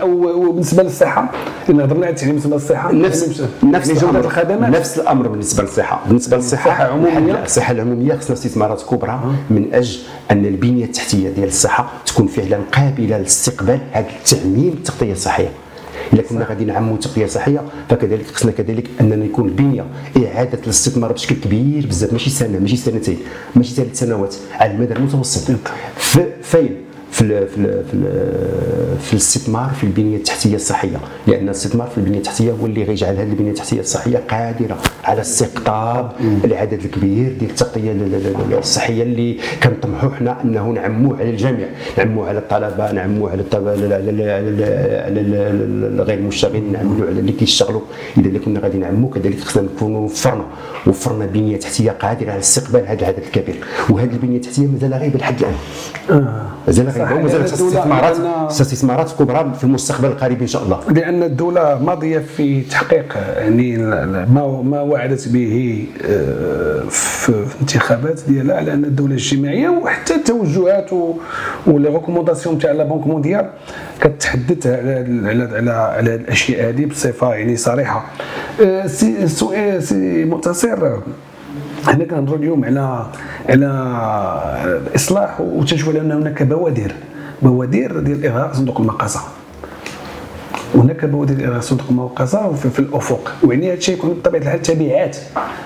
وبالنسبة 0.03 0.83
للصحة 0.83 1.31
إن 1.71 1.81
هضرنا 1.81 2.07
على 2.07 2.15
التعليم 2.15 2.37
بالنسبة 2.37 2.57
للصحة 2.57 2.93
نفس 2.93 3.43
نفس 3.63 3.91
جوده 3.93 4.21
الخدمات. 4.21 4.71
نفس 4.71 4.99
الأمر 4.99 5.29
بالنسبة 5.29 5.63
للصحة. 5.63 6.03
بالنسبة 6.07 6.37
للصحة 6.37 6.87
العموميه 6.87 7.43
الصحة 7.45 7.73
العمومية 7.73 8.15
خصنا 8.15 8.37
استثمارات 8.37 8.83
كبرى 8.83 9.21
من 9.51 9.75
أجل 9.75 9.99
أن 10.31 10.47
البنية 10.47 10.85
التحتية 10.85 11.29
ديال 11.29 11.49
الصحة 11.49 11.93
تكون 12.07 12.27
فعلا 12.27 12.59
قابلة 12.73 13.19
لاستقبال 13.19 13.81
هذا 13.93 14.07
التعميم 14.21 14.69
التغطية 14.79 15.13
الصحية. 15.13 15.49
إلا 16.13 16.23
كنا 16.23 16.45
غادي 16.45 16.65
نعموا 16.65 16.97
تغطية 16.97 17.27
صحية 17.27 17.61
فكذلك 17.91 18.27
خصنا 18.27 18.53
كذلك 18.53 18.91
أننا 19.01 19.25
يكون 19.25 19.49
البنية 19.49 19.85
إعادة 20.17 20.59
الاستثمار 20.65 21.13
بشكل 21.13 21.35
كبير 21.35 21.87
بزاف 21.87 22.13
ماشي 22.13 22.31
سنة 22.31 22.59
ماشي 22.59 22.77
سنتين 22.77 23.19
ماشي 23.57 23.75
ثلاث 23.75 23.99
سنوات 23.99 24.35
على 24.61 24.71
المدى 24.71 24.95
المتوسط. 24.95 25.51
فين؟ 26.43 26.77
في 27.13 27.47
في 27.47 27.83
في, 27.91 27.99
في 29.01 29.13
الاستثمار 29.13 29.71
في 29.71 29.85
البنيه 29.85 30.17
التحتيه 30.17 30.55
الصحيه 30.55 30.97
لأن 31.27 31.45
الاستثمار 31.45 31.89
في 31.89 31.99
البنيه 31.99 32.19
التحتيه 32.19 32.53
هو 32.53 32.67
اللي 32.67 32.85
غيجعل 32.85 33.17
هذه 33.17 33.31
البنيه 33.31 33.51
التحتيه 33.51 33.81
الصحيه 33.81 34.23
قادره 34.31 34.79
على 35.05 35.21
استقطاب 35.21 36.13
العدد 36.45 36.85
الكبير 36.85 37.33
ديال 37.39 37.51
التغطيه 37.51 37.93
الصحيه 38.59 39.03
اللي 39.03 39.39
كنطمحوا 39.63 40.11
حنا 40.11 40.43
انه 40.45 40.69
نعموه 40.71 41.19
على 41.19 41.31
الجميع 41.31 41.69
نعموه 41.99 42.29
على 42.29 42.39
الطلبه 42.39 42.93
نعموه 42.93 43.31
على 43.31 43.43
غير 46.03 46.19
المشتغلين 46.19 46.73
نعملوا 46.73 47.07
على 47.07 47.21
اللي 47.21 47.33
كيشتغلوا 47.33 47.81
اذا 48.19 48.29
اللي 48.29 48.39
كنا 48.39 48.61
غادي 48.61 48.79
نعمو 48.79 49.09
كذلك 49.09 49.41
خصنا 49.41 49.63
نكونوا 49.63 50.01
وفرنا 50.01 50.45
وفرنا 50.87 51.27
بنيه 51.27 51.57
تحتيه 51.57 51.91
قادره 51.91 52.31
على 52.31 52.41
استقبال 52.41 52.87
هذا 52.87 53.01
العدد 53.01 53.19
الكبير 53.19 53.57
وهذه 53.91 54.11
البنيه 54.13 54.37
التحتيه 54.37 54.67
مازال 54.67 54.95
غايبه 54.95 55.19
لحد 55.19 55.41
الان 55.41 55.55
آه. 56.11 56.47
مازال 56.67 57.02
قريبه 57.05 57.21
ومازال 57.21 57.45
استثمارات 57.45 58.17
استثمارات 58.51 59.13
كبرى 59.19 59.53
في 59.59 59.65
المستقبل 59.65 60.09
القريب 60.09 60.41
إن 60.41 60.47
شاء 60.47 60.63
الله. 60.63 60.81
لأن 60.91 61.23
الدولة 61.23 61.79
ماضية 61.85 62.19
في 62.19 62.61
تحقيق 62.61 63.17
يعني 63.37 63.77
ما 64.27 64.63
ما 64.63 64.81
وعدت 64.81 65.29
به 65.29 65.85
آه، 66.07 66.83
في 66.91 67.29
الانتخابات 67.29 68.21
ديالها 68.29 68.57
على 68.57 68.73
أن 68.73 68.85
الدولة 68.85 69.11
الاجتماعيه 69.11 69.69
وحتى 69.69 70.15
التوجهات 70.15 70.91
و 71.67 71.72
les 71.72 71.89
recommandations 71.89 72.59
تاع 72.59 72.73
la 72.73 72.85
Banque 72.85 73.07
mondiale 73.07 73.51
كتحدث 74.01 74.67
على 74.67 75.21
على 75.55 75.73
على 75.73 76.15
الأشياء 76.15 76.69
هذه 76.69 76.85
بصفة 76.87 77.35
يعني 77.35 77.57
صريحة. 77.57 78.05
آه، 78.65 78.87
سي 78.87 79.29
سي 79.81 80.25
منتصر 80.25 80.99
هنا 81.87 82.05
كنهضروا 82.05 82.39
اليوم 82.39 82.65
على 82.65 83.07
على 83.49 83.67
الاصلاح 84.65 85.41
وتنشوفوا 85.41 86.01
أن 86.01 86.13
هناك 86.13 86.43
بوادر 86.43 86.93
بوادر 87.43 88.01
ديال 88.01 88.27
اغلاق 88.27 88.55
صندوق 88.55 88.81
المقاصه 88.81 89.21
هناك 90.75 91.05
بوادر 91.05 91.45
اغلاق 91.45 91.61
صندوق 91.61 91.87
المقاصه 91.91 92.53
في, 92.53 92.71
في 92.71 92.79
الأفق. 92.79 93.33
ويعني 93.43 93.69
هذا 93.69 93.75
الشيء 93.75 93.95
يكون 93.95 94.11
بطبيعة 94.11 94.43
الحال 94.43 94.63
تبعات 94.63 95.17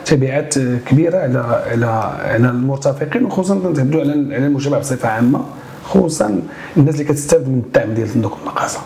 تبعات 0.05 0.55
كبيرة 0.59 1.18
على 1.18 1.38
على 1.70 1.87
على 2.24 2.50
المرتفقين 2.50 3.24
وخصوصا 3.24 3.59
كنتهضروا 3.59 4.00
على 4.00 4.12
المجتمع 4.46 4.79
بصفة 4.79 5.09
عامة 5.09 5.40
خصوصا 5.85 6.40
الناس 6.76 6.94
اللي 6.94 7.05
كتستافد 7.05 7.48
من 7.48 7.62
الدعم 7.66 7.94
ديال 7.94 8.09
صندوق 8.09 8.38
المقاصه 8.42 8.81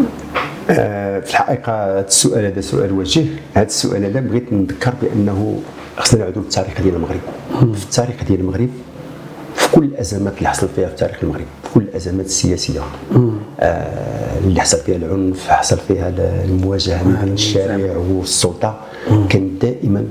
آه، 0.00 0.59
في 0.74 1.30
الحقيقة 1.30 1.72
هذا 1.98 2.06
السؤال 2.06 2.44
هذا 2.44 2.60
سؤال 2.60 2.92
وجيه. 2.92 3.24
هذا 3.54 3.66
السؤال 3.66 4.04
هذا 4.04 4.20
بغيت 4.20 4.52
نذكر 4.52 4.92
بأنه 5.02 5.60
خصنا 5.96 6.20
نعودوا 6.20 6.42
للتاريخ 6.42 6.80
ديال 6.82 6.94
المغرب. 6.94 7.20
في 7.74 7.84
التاريخ 7.84 8.24
ديال 8.28 8.40
المغرب 8.40 8.68
في 9.54 9.70
كل 9.72 9.84
الأزمات 9.84 10.38
اللي 10.38 10.48
حصل 10.48 10.68
فيها 10.76 10.88
في 10.88 10.94
تاريخ 10.96 11.16
المغرب 11.22 11.44
في 11.62 11.68
كل 11.74 11.80
الأزمات 11.80 12.26
السياسية 12.26 12.80
آه 13.60 14.38
اللي 14.44 14.60
حصل 14.60 14.78
فيها 14.78 14.96
العنف 14.96 15.48
حصل 15.48 15.78
فيها 15.88 16.12
المواجهة 16.44 17.02
بين 17.24 17.32
الشارع 17.32 17.96
والسلطة 17.96 18.80
كان 19.28 19.58
دائما 19.62 20.04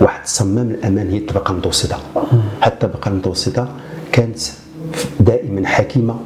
واحد 0.00 0.26
صمام 0.26 0.70
الأمان 0.70 1.10
هي 1.10 1.18
الطبقة 1.18 1.52
المتوسطة. 1.52 2.00
حتى 2.60 2.86
الطبقة 2.86 3.08
المتوسطة 3.08 3.68
كانت 4.12 4.38
دائما 5.20 5.66
حكيمة 5.66 6.16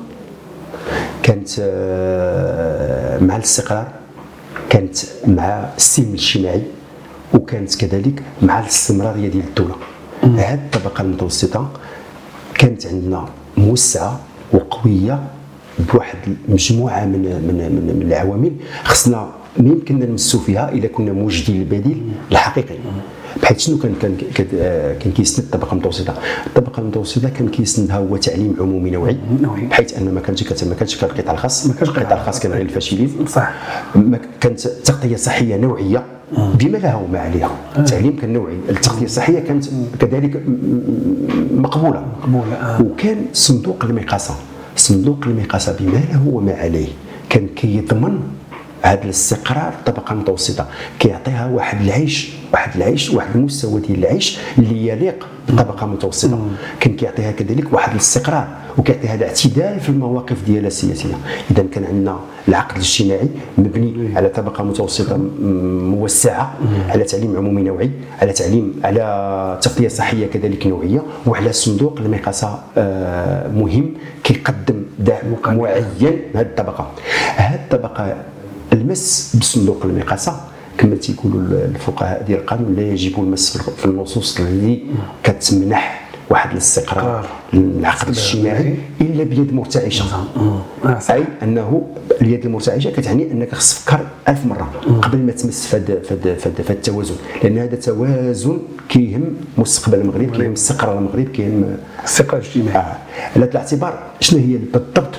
كانت 1.22 1.48
آه، 1.60 3.18
مع 3.18 3.36
الاستقرار 3.36 3.88
كانت 4.70 4.96
مع 5.26 5.68
السلم 5.76 6.08
الاجتماعي 6.08 6.62
وكانت 7.34 7.74
كذلك 7.74 8.22
مع 8.42 8.60
الاستمرارية 8.60 9.28
ديال 9.28 9.44
الدولة. 9.44 9.74
هذه 10.22 10.54
الطبقة 10.54 11.02
المتوسطة 11.02 11.70
كانت 12.54 12.86
عندنا 12.86 13.24
موسعة 13.56 14.20
وقوية 14.52 15.20
بواحد 15.92 16.18
مجموعه 16.48 17.04
من 17.04 17.22
من 17.22 17.54
من, 17.56 17.96
من 17.98 18.06
العوامل 18.06 18.52
خصنا 18.84 19.28
ما 19.58 19.68
يمكننا 19.68 20.06
نمسوا 20.06 20.40
فيها 20.40 20.68
إذا 20.72 20.88
كنا 20.88 21.12
موجدين 21.12 21.62
البديل 21.62 22.02
الحقيقي. 22.32 22.74
بحيث 23.42 23.58
شنو 23.58 23.78
كان 23.78 23.94
كان 24.02 24.16
كان 25.00 25.12
كيسند 25.12 25.44
الطبقة 25.44 25.72
المتوسطة. 25.72 26.14
الطبقة 26.46 26.80
المتوسطة 26.80 27.28
كان 27.28 27.48
كيسندها 27.48 27.96
هو 27.96 28.16
تعليم 28.16 28.56
عمومي 28.60 28.90
نوعي 28.90 29.16
بحيث 29.70 29.98
ان 29.98 30.14
ما 30.14 30.20
كانش 30.20 30.64
ما 30.64 30.74
كانش 30.74 31.04
القطاع 31.04 31.34
الخاص. 31.34 31.66
ما 31.66 31.74
كانش 31.74 31.88
القطاع 31.88 32.20
الخاص 32.20 32.40
كان 32.40 32.52
غير 32.52 32.62
الفاشلين 32.62 33.26
صح. 33.28 33.52
كانت 34.40 34.60
تغطية 34.60 35.16
صحية 35.16 35.56
نوعية 35.56 36.04
بما 36.32 36.78
لها 36.78 36.94
وما 36.94 37.18
عليها. 37.18 37.50
التعليم 37.78 38.16
كان 38.16 38.32
نوعي. 38.32 38.54
التغطية 38.68 39.04
الصحية 39.04 39.38
كانت 39.40 39.64
كذلك 40.00 40.42
مقبولة. 41.54 42.04
مقبولة 42.22 42.54
آه. 42.54 42.82
وكان 42.82 43.16
صندوق 43.32 43.84
المقاصة. 43.84 44.34
صندوق 44.76 45.18
المقاصة 45.26 45.76
بما 45.80 45.98
له 46.12 46.28
وما 46.28 46.52
عليه 46.54 46.88
كان 47.28 47.46
كيضمن 47.56 48.20
هذا 48.82 49.04
الاستقرار 49.04 49.72
الطبقة 49.78 50.12
المتوسطة 50.12 50.66
كيعطيها 50.98 51.46
واحد 51.46 51.80
العيش 51.80 52.32
واحد 52.52 52.76
العيش 52.76 53.10
واحد 53.10 53.36
المستوى 53.36 53.80
ديال 53.80 53.98
العيش 53.98 54.38
اللي 54.58 54.88
يليق 54.88 55.26
بالطبقه 55.48 55.84
المتوسطه 55.84 56.38
كان 56.80 56.96
كيعطيها 56.96 57.30
كذلك 57.32 57.72
واحد 57.72 57.90
الاستقرار 57.92 58.48
وكيعطيها 58.78 59.14
الاعتدال 59.14 59.80
في 59.80 59.88
المواقف 59.88 60.36
ديالها 60.46 60.66
السياسية. 60.66 61.14
اذا 61.50 61.62
كان 61.72 61.84
عندنا 61.84 62.18
العقد 62.48 62.76
الاجتماعي 62.76 63.28
مبني 63.58 64.16
على 64.16 64.28
طبقة 64.28 64.64
متوسطة 64.64 65.16
موسعة 65.96 66.54
على 66.88 67.04
تعليم 67.04 67.36
عمومي 67.36 67.62
نوعي 67.62 67.90
على 68.22 68.32
تعليم 68.32 68.80
على 68.84 69.58
تغطية 69.62 69.88
صحية 69.88 70.26
كذلك 70.26 70.66
نوعية 70.66 71.02
وعلى 71.26 71.52
صندوق 71.52 71.98
المقاصة 72.00 72.58
آه، 72.76 73.48
مهم 73.48 73.94
كيقدم 74.24 74.82
دعم 74.98 75.36
معين 75.46 76.18
لهذه 76.34 76.46
الطبقة. 76.46 76.90
هذه 77.36 77.54
الطبقة 77.54 78.16
المس 78.72 79.36
بصندوق 79.40 79.84
المقاصة 79.84 80.40
كما 80.78 80.94
تيقولوا 80.94 81.40
الفقهاء 81.40 82.22
ديال 82.26 82.38
القانون 82.40 82.74
لا 82.74 82.82
يجب 82.82 83.18
المس 83.18 83.58
في 83.58 83.84
النصوص 83.84 84.40
اللي 84.40 84.82
كتمنح 85.24 86.02
واحد 86.30 86.50
الاستقرار 86.50 87.26
للعقد 87.52 88.08
الاجتماعي 88.08 88.76
إلا 89.00 89.24
بيد 89.24 89.54
مرتعشه 89.54 90.04
أي 91.10 91.24
أنه 91.42 91.86
اليد 92.20 92.44
المرتعشة 92.46 92.90
كتعني 92.90 93.32
أنك 93.32 93.54
خص 93.54 93.74
تفكر 93.74 94.00
ألف 94.28 94.46
مرة 94.46 94.70
قبل 95.02 95.18
ما 95.18 95.32
تمس 95.32 95.66
فهاد 95.66 96.02
فهاد 96.38 96.70
التوازن. 96.70 97.14
لأن 97.42 97.58
هذا 97.58 97.76
توازن 97.76 98.58
كيهم 98.88 99.24
مستقبل 99.58 100.00
المغرب 100.00 100.36
كيهم 100.36 100.52
استقرار 100.52 100.98
المغرب 100.98 101.28
كيهم 101.28 101.76
الاستقرار 102.00 102.40
الاجتماعي 102.42 102.76
آه. 102.76 102.96
على 103.36 103.44
الاعتبار 103.44 104.02
شنو 104.20 104.38
هي 104.40 104.56
بالضبط 104.56 105.14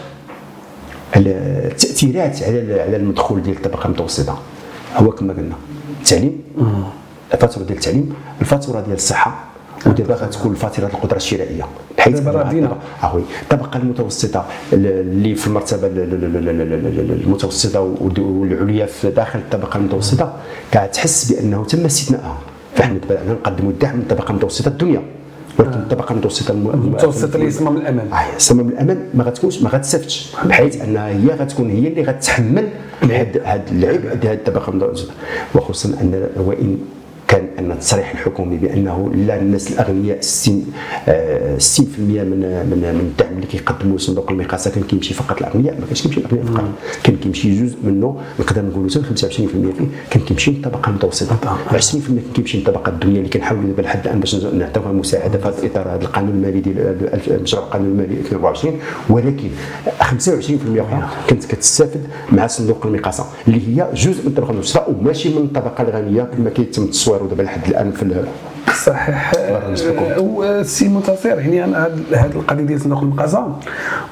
التأثيرات 1.15 2.43
على 2.43 2.81
على 2.81 2.97
المدخول 2.97 3.43
ديال 3.43 3.55
الطبقة 3.55 3.85
المتوسطة؟ 3.85 4.39
هو 4.95 5.11
كما 5.11 5.33
قلنا 5.33 5.55
التعليم 6.01 6.41
الفاتورة 7.33 7.63
ديال 7.65 7.77
التعليم 7.77 8.13
الفاتورة 8.41 8.81
ديال 8.81 8.95
الصحة 8.95 9.43
ودابا 9.85 10.13
غتكون 10.13 10.53
فاتوره 10.55 10.87
القدرة 10.87 11.17
الشرائيه 11.17 11.65
بحيث 11.97 12.19
دابا 12.19 12.51
الطبقه 13.43 13.77
المتوسطة 13.77 14.45
اللي 14.73 15.35
في 15.35 15.47
المرتبة 15.47 15.87
المتوسطة 17.23 17.81
والعليا 18.19 18.85
في 18.85 19.09
داخل 19.11 19.39
الطبقة 19.39 19.77
المتوسطة 19.77 20.33
كتحس 20.71 21.31
بأنه 21.31 21.65
تم 21.65 21.85
استثنائها 21.85 22.37
فحنا 22.75 22.97
دابا 23.09 23.31
نقدموا 23.33 23.71
الدعم 23.71 23.95
للطبقه 23.99 24.31
المتوسطه 24.31 24.67
الدنيا. 24.69 25.01
ولكن 25.59 25.71
الطبقه 25.79 26.11
المتوسطه 26.13 26.51
المتوسطة 26.51 27.35
اللي 27.35 27.51
صمام 27.51 27.77
الامان 27.77 28.13
آه 28.13 28.37
صمام 28.37 28.69
الامان 28.69 29.09
ما 29.13 29.23
غتكونش 29.23 29.61
ما 29.61 29.69
غتستافدش 29.69 30.31
بحيث 30.45 30.81
أنها 30.81 31.07
هي 31.07 31.27
غتكون 31.39 31.69
هي 31.69 31.87
اللي 31.87 32.03
غتحمل 32.03 32.69
هذا 33.11 33.63
العبء 33.71 34.13
ديال 34.13 34.33
الطبقة 34.33 34.69
المتوسطه 34.69 35.13
وخصوصا 35.55 35.89
أن 36.01 36.29
وإن 36.35 36.77
أن 37.59 37.71
التصريح 37.71 38.11
الحكومي 38.11 38.57
بأنه 38.57 39.11
لا 39.15 39.41
الناس 39.41 39.71
الأغنياء 39.71 40.21
60 40.21 40.65
60% 41.05 41.09
من 41.99 42.39
من 42.69 42.93
من 42.95 42.99
الدعم 43.11 43.33
اللي 43.35 43.47
كيقدموا 43.47 43.97
صندوق 43.97 44.31
المقاصه 44.31 44.71
كان 44.71 44.83
كيمشي 44.83 45.13
فقط 45.13 45.37
الأغنياء 45.37 45.79
ما 45.79 45.85
كانش 45.85 46.01
كيمشي 46.01 46.19
الأغنياء 46.19 46.45
فقط. 46.45 46.63
كان 47.03 47.15
كيمشي 47.15 47.63
جزء 47.65 47.77
منه 47.83 48.17
نقدر 48.39 48.61
نقولوا 48.65 48.89
25% 48.89 48.95
فيه 49.25 49.47
كان 50.09 50.21
كيمشي 50.23 50.51
للطبقه 50.51 50.89
المتوسطه 50.89 51.57
20% 51.71 51.75
كان 52.07 52.19
كيمشي 52.35 52.57
للطبقه 52.57 52.89
الدنيا 52.89 53.17
اللي 53.17 53.29
كنحاولوا 53.29 53.63
دابا 53.69 53.81
لحد 53.81 54.07
الآن 54.07 54.19
باش 54.19 54.35
نعطيوها 54.35 54.91
مساعدة 54.91 55.37
في 55.39 55.47
هذا 55.47 55.59
الإطار 55.59 55.87
هذا 55.95 56.01
القانون 56.03 56.29
المالي 56.31 56.59
ديال 56.59 57.43
مشروع 57.43 57.63
القانون 57.63 57.87
المالي 57.87 58.13
2024 58.19 58.79
ولكن 59.09 59.49
25% 60.01 60.01
أخرى 60.79 61.09
كانت 61.27 61.45
كتستافد 61.45 62.01
مع 62.31 62.47
صندوق 62.47 62.85
المقاصه 62.85 63.25
اللي 63.47 63.61
هي 63.67 63.87
جزء 63.93 64.21
من 64.21 64.27
الطبقه 64.27 64.51
المتوسطة 64.51 64.85
وماشي 64.89 65.29
من 65.29 65.37
الطبقه 65.43 65.81
الغنية 65.83 66.23
كما 66.23 66.49
كيتم 66.49 66.83
التصوير 66.83 67.25
دابا 67.25 67.42
لحد 67.43 67.67
الآن 67.67 67.91
في 67.91 68.25
صحيح. 68.85 69.31
السي 70.43 70.87
منتصر 70.87 71.39
يعني 71.39 71.63
أنا 71.63 71.89
هذه 72.11 72.31
القضية 72.35 72.63
ديال 72.63 72.81
صندوق 72.81 73.01
المقاصه 73.01 73.55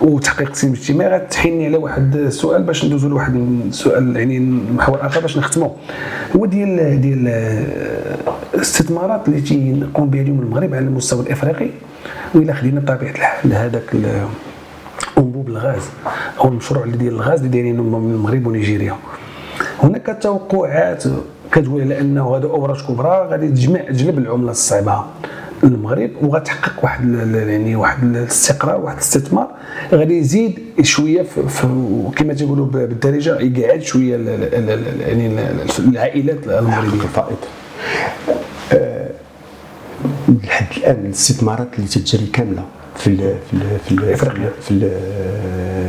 وتحقيق 0.01 0.47
التنميه 0.47 0.73
الاجتماعي. 0.75 1.15
غتحيني 1.15 1.65
على 1.65 1.77
واحد 1.77 2.15
السؤال 2.15 2.63
باش 2.63 2.85
ندوزو 2.85 3.09
لواحد 3.09 3.35
السؤال 3.67 4.15
يعني 4.15 4.39
محور 4.75 5.05
آخر 5.05 5.19
باش 5.21 5.37
نختموا 5.37 5.69
هو 6.35 6.45
ديال 6.45 7.01
ديال 7.01 7.27
الاستثمارات 8.53 9.27
اللي 9.27 9.41
تيقوم 9.41 10.09
بها 10.09 10.21
اليوم 10.21 10.39
المغرب 10.39 10.73
على 10.73 10.85
المستوى 10.85 11.21
الإفريقي. 11.21 11.67
وإلا 12.35 12.53
خدينا 12.53 12.79
بطبيعة 12.79 13.11
الحال 13.11 13.53
هذاك 13.53 13.95
أنبوب 15.17 15.49
الغاز 15.49 15.81
أو 16.39 16.47
المشروع 16.47 16.83
اللي 16.83 16.97
ديال 16.97 17.13
الغاز 17.13 17.39
اللي 17.39 17.51
دايرينه 17.51 17.81
المغرب 17.81 18.47
ونيجيريا. 18.47 18.95
هناك 19.83 20.17
توقعات 20.21 21.03
كتقول 21.51 21.81
على 21.81 21.99
أنه 21.99 22.37
هذا 22.37 22.45
اوراق 22.45 22.87
كبرى 22.87 23.27
غادي 23.31 23.47
تجمع 23.47 23.79
تجلب 23.79 24.17
العملة 24.17 24.51
الصعبه 24.51 25.03
للمغرب 25.63 26.09
وغتحقق 26.21 26.83
واحد 26.83 27.13
يعني 27.35 27.75
واحد 27.75 28.03
الاستقرار 28.03 28.81
واحد 28.81 28.95
الاستثمار. 28.95 29.47
غادي 29.93 30.17
يزيد 30.17 30.59
شوية 30.81 31.25
كما 32.15 32.33
تيقولوا 32.33 32.65
بالدارجه 32.65 33.39
يقعد 33.39 33.81
شوية 33.81 34.15
يعني 35.01 35.39
العائلات 35.79 36.47
المغربية. 36.47 37.03
الفائض. 37.03 37.37
أه، 38.73 39.09
لحد 40.43 40.65
الآن 40.77 41.05
الاستثمارات 41.05 41.67
اللي 41.75 41.87
تتجري 41.87 42.25
كاملة 42.25 42.63
في 42.95 43.07
ال 43.07 43.35
في 43.85 43.91
ال 43.91 44.15
في 44.17 44.23
ال 44.23 44.49
في, 44.61 44.71
ال 44.71 44.91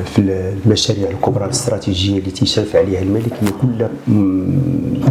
في 0.04 0.18
المشاريع 0.66 1.10
الكبرى 1.10 1.44
الاستراتيجية 1.44 2.18
اللي 2.18 2.30
تيشرف 2.30 2.76
عليها 2.76 3.02
الملك 3.02 3.32
هي 3.40 3.48
كلها 3.62 3.90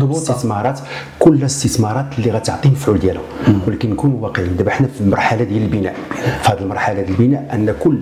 استثمارات 0.10 0.80
كلها 1.20 1.46
استثمارات 1.46 2.06
اللي 2.18 2.32
غتعطي 2.32 2.68
المفعول 2.68 3.00
ديالها. 3.00 3.22
ولكن 3.68 3.90
نكونوا 3.90 4.24
واقعيين 4.24 4.56
دابا 4.58 4.72
حنا 4.72 4.88
في 4.88 5.02
المرحله 5.02 5.44
ديال 5.44 5.64
البناء. 5.64 5.96
في 6.44 6.52
هذه 6.52 6.60
المرحلة 6.60 7.02
ديال 7.02 7.10
البناء 7.22 7.50
أن 7.54 7.76
كل 7.80 8.00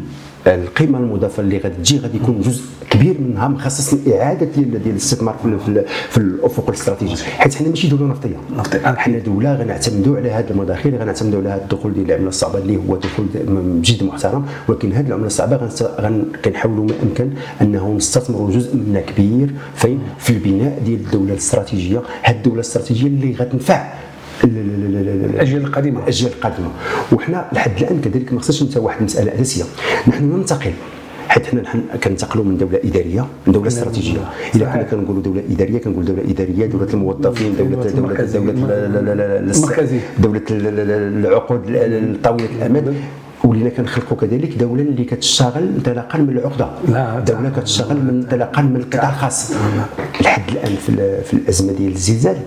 القيمة 0.47 0.97
المضافه 0.99 1.41
اللي 1.41 1.57
غتجي 1.57 1.99
غادي 1.99 2.17
يكون 2.17 2.41
جزء 2.41 2.63
كبير 2.89 3.21
منها 3.21 3.47
مخصص 3.47 3.93
لإعادة 3.93 4.45
ديال 4.45 4.71
ديال 4.71 4.91
الاستثمار 4.91 5.35
في, 5.65 5.83
في 6.09 6.17
الأفق 6.17 6.67
الاستراتيجي. 6.67 7.15
حيت 7.23 7.55
حنا 7.55 7.69
ماشي 7.69 7.87
دولة 7.87 8.05
نفطية. 8.05 8.35
حنا 8.85 9.17
دولة 9.17 9.53
غنعتمدوا 9.55 10.17
على 10.17 10.31
هذه 10.31 10.49
المداخيل 10.49 10.95
غنعتمدوا 10.95 11.39
على 11.39 11.49
هذا 11.49 11.61
الدخول 11.61 11.93
ديال 11.93 12.05
العملة 12.05 12.27
الصعبة 12.29 12.59
اللي 12.59 12.77
هو 12.77 12.95
دخول 12.95 13.25
جد 13.81 14.03
محترم. 14.03 14.45
ولكن 14.67 14.93
هذه 14.93 15.07
العملة 15.07 15.27
الصعبة 15.27 15.69
كنحاولوا 16.45 16.85
ما 16.85 16.93
امكن 17.03 17.29
أنه 17.61 17.93
نستثمروا 17.93 18.51
جزء 18.51 18.75
منها 18.75 19.01
كبير 19.01 19.49
فين؟ 19.75 19.99
في 20.19 20.29
البناء 20.29 20.81
ديال 20.85 20.99
الدولة 20.99 21.33
الاستراتيجية. 21.33 22.01
هذه 22.23 22.35
الدولة 22.35 22.55
الاستراتيجية 22.55 23.07
اللي 23.07 23.33
غتنفع 23.33 23.93
الاجيال 24.43 25.61
القادمه 25.61 25.99
الاجيال 26.03 26.31
القادمه 26.31 26.69
وحنا 27.11 27.47
لحد 27.53 27.71
الان 27.81 28.01
كذلك 28.01 28.33
ما 28.33 28.39
خصناش 28.39 28.63
ننسى 28.63 28.79
واحد 28.79 28.99
المساله 28.99 29.35
اساسيه 29.35 29.63
نحن 30.07 30.23
ننتقل 30.23 30.73
حيت 31.29 31.45
حنا 31.47 31.81
كننتقلوا 32.03 32.45
من 32.45 32.57
دوله 32.57 32.79
اداريه 32.83 33.25
من 33.47 33.53
دوله 33.53 33.67
استراتيجيه 33.67 34.19
اذا 34.55 34.65
كنا 34.65 34.83
كنقولوا 34.83 35.21
دوله 35.21 35.43
اداريه 35.51 35.77
كنقول 35.77 36.05
دوله 36.05 36.21
اداريه 36.31 36.65
دوله 36.65 36.87
الموظفين 36.93 37.55
دوله 37.57 37.89
دوله 37.89 38.23
دوله 39.69 40.01
دوله 40.19 40.41
العقود 40.49 41.61
طويله 42.23 42.49
الامد 42.57 42.95
ولينا 43.59 43.75
كنخلقوا 43.75 44.17
كذلك 44.17 44.57
دولة 44.57 44.81
اللي 44.81 45.03
كتشتغل 45.03 45.63
انطلاقا 45.63 46.17
من 46.19 46.29
العقدة. 46.29 46.69
دولة 47.19 47.49
كتشتغل 47.57 47.97
من 47.97 48.09
انطلاقا 48.09 48.61
من 48.61 48.75
القطاع 48.75 49.09
الخاص. 49.09 49.51
لحد 50.21 50.49
الآن 50.49 50.75
في, 50.75 51.21
في 51.23 51.33
الأزمة 51.33 51.73
ديال 51.73 51.91
الزلزال. 51.91 52.37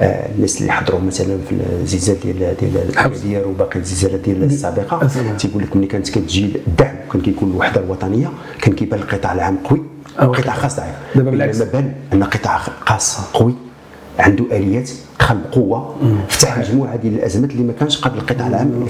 آه 0.00 0.28
الناس 0.34 0.60
اللي 0.60 0.72
حضروا 0.72 1.00
مثلا 1.00 1.38
في 1.48 1.56
الزلزال 1.82 2.20
ديال 2.20 2.56
ديال 2.60 2.88
الحوزير 2.88 3.48
وباقي 3.48 3.78
الزلزالات 3.80 4.20
ديال 4.20 4.42
السابقة 4.44 5.08
تيقول 5.38 5.62
لك 5.62 5.76
ملي 5.76 5.86
كانت 5.86 6.08
كتجي 6.08 6.52
الدعم 6.66 6.94
كان 7.12 7.20
كيكون 7.22 7.50
الوحدة 7.50 7.80
الوطنية 7.80 8.30
كان 8.62 8.74
كيبان 8.74 9.00
القطاع 9.00 9.32
العام 9.32 9.56
قوي 9.64 9.82
القطاع 10.22 10.54
الخاص 10.54 10.76
ضعيف. 10.76 10.94
دابا 11.14 11.30
بالعكس. 11.30 11.62
بان 11.62 11.92
أن 12.12 12.22
القطاع 12.22 12.60
الخاص 12.82 13.18
قوي. 13.34 13.54
عنده 14.18 14.44
آليات 14.56 14.90
دخل 15.20 15.36
بقوه 15.50 15.94
فتح 16.28 16.58
مجموعة 16.58 16.96
ديال 16.96 17.14
الأزمات 17.14 17.50
اللي 17.50 17.62
ما 17.62 17.72
كانش 17.72 17.98
قبل 17.98 18.18
القطاع 18.18 18.46
العام. 18.46 18.86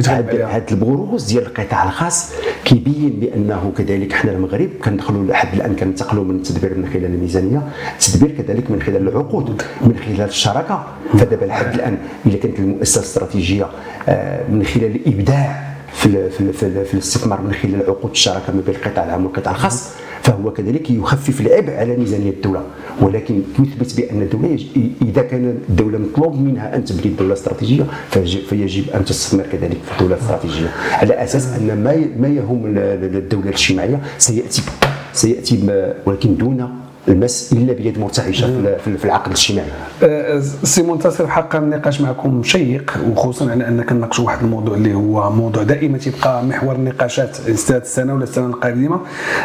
اذا 0.00 0.12
هذا 0.46 0.64
البروز 0.70 1.24
ديال 1.24 1.46
القطاع 1.46 1.84
الخاص 1.84 2.32
كيبين 2.64 3.20
بأنه 3.20 3.72
كذلك 3.78 4.12
حنا 4.12 4.32
المغرب 4.32 4.68
كندخلوا 4.84 5.24
لحد 5.24 5.54
الآن 5.54 5.76
كننتقلوا 5.76 6.24
من 6.24 6.36
التدبير 6.36 6.78
من 6.78 6.86
خلال 6.86 7.04
الميزانية 7.04 7.62
التدبير 7.94 8.30
كذلك 8.42 8.70
من 8.70 8.82
خلال 8.82 9.08
العقود 9.08 9.62
من 9.80 9.96
خلال 10.06 10.28
الشراكة. 10.28 10.86
فدابا 11.18 11.44
لحد 11.44 11.74
الآن 11.74 11.98
اذا 12.26 12.36
كانت 12.38 12.58
المؤسسة 12.58 12.98
الاستراتيجية 12.98 13.66
من 14.48 14.64
خلال 14.74 14.96
الإبداع 14.96 15.66
في 15.92 16.30
في 16.30 16.52
في, 16.52 16.84
في 16.84 16.94
الاستثمار 16.94 17.40
من 17.40 17.52
خلال 17.52 17.82
عقود 17.88 18.10
الشراكة 18.10 18.52
ما 18.52 18.62
بين 18.66 18.74
القطاع 18.74 19.04
العام 19.04 19.24
والقطاع 19.24 19.52
الخاص 19.52 19.88
فهو 20.22 20.52
كذلك 20.52 20.90
يخفف 20.90 21.40
العبء 21.40 21.72
على 21.72 21.96
ميزانية 21.96 22.30
الدولة. 22.30 22.62
ولكن 23.00 23.42
يثبت 23.58 23.96
بأن 23.96 24.22
الدولة 24.22 24.58
إذا 25.02 25.22
كان 25.22 25.58
الدولة 25.68 25.98
مطلوب 25.98 26.40
منها 26.40 26.76
أن 26.76 26.84
تبني 26.84 27.06
الدولة 27.06 27.28
الاستراتيجية 27.32 27.84
فيجب 28.48 28.90
أن 28.94 29.04
تستثمر 29.04 29.42
كذلك 29.52 29.76
في 29.84 29.92
الدولة 29.92 30.14
الاستراتيجية. 30.16 30.68
على 30.92 31.14
أساس 31.14 31.46
أن 31.46 31.66
ما 31.84 31.96
ما 32.20 32.28
يهم 32.28 32.62
الدولة 32.66 33.48
الاجتماعية 33.48 34.02
سيأتي 34.18 34.62
سيأتي 35.12 35.58
ولكن 36.06 36.36
دون 36.36 36.68
المس 37.08 37.52
إلا 37.52 37.72
بيد 37.72 37.98
مرتعشة 37.98 38.76
في 38.84 39.04
العقد 39.04 39.26
الاجتماعي. 39.26 39.68
أه، 40.02 40.40
سي 40.62 40.82
منتصر 40.82 41.28
حقا 41.28 41.58
النقاش 41.58 42.00
معكم 42.00 42.42
شيق 42.42 42.92
وخصوصا 43.10 43.50
على 43.50 43.68
ان 43.68 43.82
كنناقشوا 43.82 44.24
واحد 44.24 44.42
الموضوع 44.42 44.74
اللي 44.74 44.94
هو 44.94 45.30
موضوع 45.30 45.62
دائما 45.62 45.98
تيبقى 45.98 46.44
محور 46.44 46.74
النقاشات 46.74 47.40
هذه 47.40 47.50
السنة 47.70 48.14
ولا 48.14 48.22
السنة 48.22 48.46
القادمة. 48.46 49.00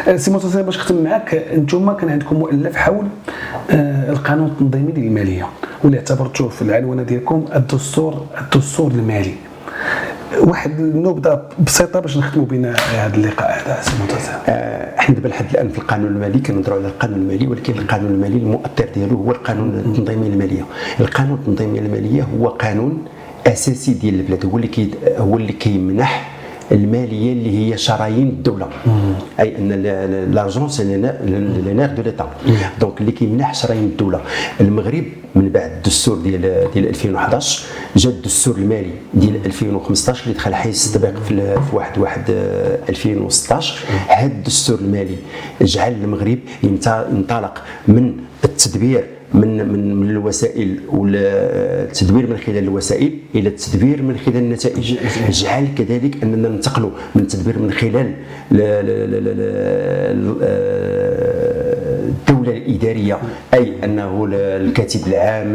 أه، 0.08 0.16
سي 0.16 0.30
منتصر 0.30 0.62
باش 0.62 0.76
نختم 0.76 1.04
معك 1.04 1.34
أنتم 1.34 1.92
كان 1.92 2.08
عندكم 2.08 2.36
مؤلف 2.36 2.76
حول 2.76 3.06
أه، 3.70 4.10
القانون 4.10 4.46
التنظيمي 4.46 4.92
للمالية 4.92 5.46
واللي 5.84 5.98
اعتبرتوه 5.98 6.48
في 6.48 6.62
العنوانه 6.62 7.02
ديالكم 7.02 7.44
الدستور 7.54 8.26
الدستور 8.40 8.90
المالي. 8.90 9.34
واحد 10.40 10.80
النبذه 10.80 11.42
بسيطة 11.66 12.00
باش 12.00 12.16
نختموا 12.16 12.46
بنا 12.46 12.74
هذا 12.76 13.16
اللقاء 13.16 13.50
هذا 13.50 13.82
آه، 14.48 14.98
إحنا 14.98 15.14
دابا 15.14 15.28
لحد 15.28 15.50
الآن 15.50 15.68
في 15.68 15.78
القانون 15.78 16.06
المالي 16.08 16.38
كنهضروا 16.38 16.78
على 16.78 16.86
القانون 16.86 17.18
المالي 17.18 17.46
ولكن 17.46 17.72
القانون 17.78 18.10
المالي 18.10 18.36
المؤثر 18.36 18.88
ديالو 18.94 19.16
هو 19.16 19.30
القانون 19.30 19.68
التنظيمي 19.78 20.26
الماليه 20.26 20.64
القانون 21.00 21.38
التنظيمي 21.38 21.78
الماليه 21.78 22.22
هو 22.22 22.48
قانون 22.48 23.04
أساسي 23.46 23.94
ديال 23.94 24.14
البلاد 24.14 24.46
هو 24.46 24.56
اللي 24.56 24.90
هو 25.18 25.36
اللي 25.36 25.52
كيمنح 25.52 26.30
المالية 26.72 27.32
اللي 27.32 27.58
هي 27.72 27.78
شرايين 27.78 28.28
الدولة. 28.28 28.68
أي 29.40 29.58
أن 29.58 29.72
l'argent 30.34 30.68
c'est 30.68 30.84
le 30.84 31.18
nerf 31.18 31.86
de 31.86 32.02
l'État 32.02 32.30
donc 32.80 33.00
اللي 33.00 33.12
كيمنح 33.12 33.54
شرايين 33.54 33.84
الدولة. 33.84 34.20
المغرب 34.60 35.04
من 35.34 35.48
بعد 35.48 35.70
الدستور 35.76 36.16
ديال 36.16 36.40
ديال 36.74 36.88
2011 36.88 37.62
جا 37.96 38.10
الدستور 38.10 38.56
المالي 38.56 38.90
ديال 39.14 39.46
2015 39.46 40.22
اللي 40.24 40.34
دخل 40.34 40.54
حيز 40.54 40.92
تطبيق 40.92 41.22
في 41.22 41.56
1 41.72 41.98
1 41.98 42.30
2016 42.88 43.74
هذا 44.08 44.26
الدستور 44.26 44.78
المالي 44.78 45.16
جعل 45.62 45.92
المغرب 45.92 46.38
ينطلق 46.62 47.62
من 47.88 48.14
التدبير 48.44 49.04
من 49.34 49.68
من 49.68 49.94
من 49.96 50.10
الوسائل 50.10 50.80
ولا 50.88 51.26
التدبير 51.84 52.26
من 52.30 52.36
خلال 52.36 52.58
الوسائل 52.58 53.12
إلى 53.34 53.48
التدبير 53.48 54.02
من 54.02 54.16
خلال 54.18 54.36
النتائج 54.36 54.96
جعل 55.30 55.66
كذلك 55.78 56.22
اننا 56.22 56.48
ننتقلوا 56.48 56.90
من 57.14 57.22
التدبير 57.22 57.58
من 57.58 57.70
خلال 57.70 58.14
الدولة 62.32 62.56
الإدارية 62.56 63.18
أي 63.54 63.72
أنه 63.84 64.28
الكاتب 64.32 65.00
العام 65.06 65.52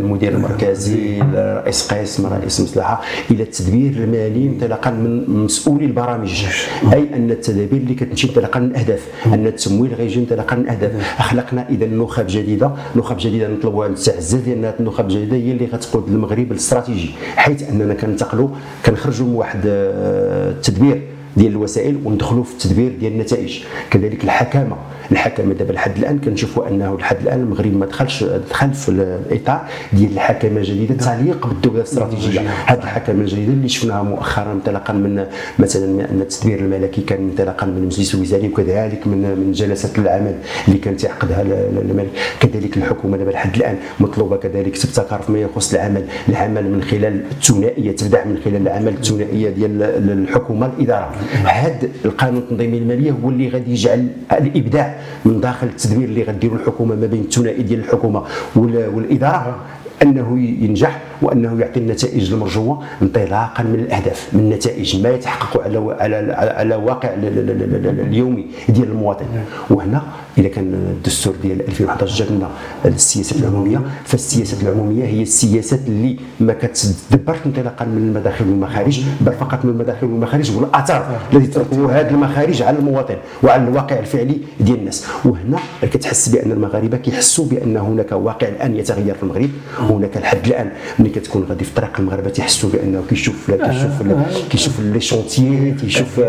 المدير 0.00 0.32
المركزي 0.32 1.22
رئيس 1.34 1.92
قسم 1.92 2.26
رئيس 2.26 2.60
مصلحة 2.60 3.02
إلى 3.30 3.42
التدبير 3.42 3.90
المالي 4.04 4.46
انطلاقا 4.46 4.90
من 4.90 5.44
مسؤولي 5.44 5.84
البرامج 5.84 6.44
أي 6.92 7.14
أن 7.14 7.30
التدابير 7.30 7.80
اللي 7.80 7.94
كتمشي 7.94 8.28
انطلاقا 8.28 8.60
من 8.60 8.66
الاهداف 8.66 9.08
أن 9.26 9.46
التمويل 9.46 9.94
غيجي 9.94 10.20
انطلاقا 10.20 10.56
من 10.56 10.62
الاهداف 10.62 10.92
أخلقنا 11.18 11.68
اذا 11.70 11.86
نخب 11.86 12.26
جديدة 12.26 12.70
نخب 12.96 13.16
جديدة 13.20 13.48
نطلبوها 13.48 13.88
نتعزز 13.88 14.48
لأن 14.48 14.72
النخب 14.80 15.04
الجديدة 15.04 15.36
هي 15.36 15.52
اللي 15.52 15.66
غتقود 15.66 16.08
المغرب 16.08 16.52
الاستراتيجي 16.52 17.10
حيث 17.36 17.70
أننا 17.70 17.94
كننتقلوا 17.94 18.48
كنخرجوا 18.86 19.26
من 19.26 19.34
واحد 19.34 19.60
التدبير 19.64 21.02
ديال 21.36 21.52
الوسائل 21.52 21.96
وندخلوا 22.04 22.44
في 22.44 22.52
التدبير 22.52 22.92
ديال 23.00 23.12
النتائج. 23.12 23.62
كذلك 23.90 24.24
الحكامة 24.24 24.76
الحكمه 25.12 25.54
دابا 25.54 25.72
لحد 25.72 25.96
الان 25.98 26.18
كنشوفوا 26.18 26.68
انه 26.68 26.98
لحد 26.98 27.16
الان 27.22 27.40
المغرب 27.40 27.76
ما 27.76 27.86
دخلش 27.86 28.24
دخل 28.24 28.74
في 28.74 28.88
الإطار 28.88 29.60
ديال 29.92 30.12
الحكمة 30.12 30.58
الجديدة 30.58 30.94
تعليق 30.94 31.46
بالدولة 31.46 31.76
الاستراتيجية. 31.76 32.40
هذه 32.66 32.78
الحكمة 32.82 33.20
الجديدة 33.20 33.52
اللي 33.52 33.68
شفناها 33.68 34.02
مؤخرا 34.02 34.52
انطلاقا 34.52 34.92
من 34.92 35.26
مثلا 35.58 35.84
أن 35.84 36.20
التدبير 36.20 36.58
الملكي 36.58 37.00
كان 37.02 37.28
انطلاقا 37.30 37.66
من 37.66 37.76
المجلس 37.76 38.14
الوزاري 38.14 38.48
وكذلك 38.48 39.06
من 39.06 39.18
من 39.38 39.52
جلسات 39.52 39.98
العمل 39.98 40.34
اللي 40.68 40.78
كان 40.78 40.96
تعقدها 40.96 41.42
الملك. 41.42 42.10
كذلك 42.40 42.76
الحكومة 42.76 43.16
دابا 43.16 43.30
لحد 43.30 43.56
الان 43.56 43.76
مطلوبة 44.00 44.36
كذلك 44.36 44.76
تبتكر 44.78 45.22
فيما 45.22 45.38
يخص 45.38 45.74
العمل. 45.74 46.04
العمل 46.28 46.70
من 46.70 46.82
خلال 46.82 47.24
الثنائية 47.30 47.96
تبدأ 47.96 48.24
من 48.24 48.38
خلال 48.44 48.62
العمل 48.62 48.88
الثنائية 48.94 49.50
ديال 49.50 49.82
الحكومة 50.10 50.66
الإدارة. 50.66 51.14
هذا 51.44 51.88
القانون 52.04 52.38
التنظيمي 52.42 52.78
المالية 52.78 53.10
هو 53.24 53.28
اللي 53.28 53.48
غادي 53.48 53.72
يجعل 53.72 54.08
الإبداع 54.32 54.95
من 55.24 55.40
داخل 55.40 55.66
التدبير 55.66 56.08
اللي 56.08 56.22
غديروا 56.22 56.56
الحكومة 56.58 56.94
ما 56.94 57.06
بين 57.06 57.20
الثنائي 57.20 57.62
ديال 57.62 57.80
الحكومة 57.80 58.22
والإدارة 58.56 59.56
أنه 60.02 60.38
ينجح 60.38 61.00
وأنه 61.22 61.60
يعطي 61.60 61.80
النتائج 61.80 62.32
المرجوة 62.32 62.82
انطلاقا 63.02 63.62
من 63.62 63.74
الأهداف 63.74 64.28
من 64.32 64.40
النتائج 64.40 65.02
ما 65.02 65.08
يتحقق 65.10 65.62
على 65.64 65.96
على 66.00 66.32
على 66.32 66.74
واقع 66.74 67.14
اليومي 67.14 68.46
ديال 68.68 68.88
المواطن. 68.88 69.26
وهنا 69.70 70.02
اذا 70.38 70.48
كان 70.48 70.74
الدستور 70.74 71.34
ديال 71.42 71.68
2011 71.68 72.14
جاب 72.24 72.28
لنا 72.30 72.48
السياسات 72.84 73.38
العمومية. 73.38 73.80
فالسياسات 74.04 74.62
العمومية 74.62 75.04
هي 75.04 75.22
السياسات 75.22 75.80
اللي 75.86 76.16
ما 76.40 76.52
كتدبرش 76.52 77.36
انطلاقا 77.46 77.84
من 77.84 77.98
المداخل 77.98 78.44
والمخارج 78.48 79.00
بل 79.20 79.32
فقط 79.32 79.64
من 79.64 79.70
المداخل 79.70 80.06
والمخارج 80.06 80.56
والأثار 80.56 81.20
التي 81.32 81.46
تتركه 81.46 82.00
هذه 82.00 82.10
المخارج 82.10 82.62
على 82.62 82.78
المواطن 82.78 83.16
وعلى 83.42 83.68
الواقع 83.68 83.98
الفعلي 83.98 84.38
ديال 84.60 84.78
الناس. 84.78 85.04
وهنا 85.24 85.58
كتحس 85.82 86.28
بأن 86.28 86.52
المغاربة 86.52 86.96
كيحسوا 86.96 87.46
بأن 87.46 87.76
هناك 87.76 88.12
واقع 88.12 88.48
الآن 88.48 88.76
يتغير 88.76 89.14
في 89.14 89.22
المغرب 89.22 89.50
وهناك 89.90 90.16
الحد 90.16 90.46
الآن 90.46 90.70
ملي 90.98 91.10
كتكون 91.10 91.44
غادي 91.48 91.64
في 91.64 91.74
طريق 91.74 92.00
المغاربة 92.00 92.30
تيحسوا 92.30 92.70
بأنه 92.70 93.02
كيشوف 93.10 93.50
كيشوف 93.50 94.02
كيشوف 94.50 94.80
لي 94.80 95.00
شونتيي 95.00 95.74
كيشوف 95.80 96.20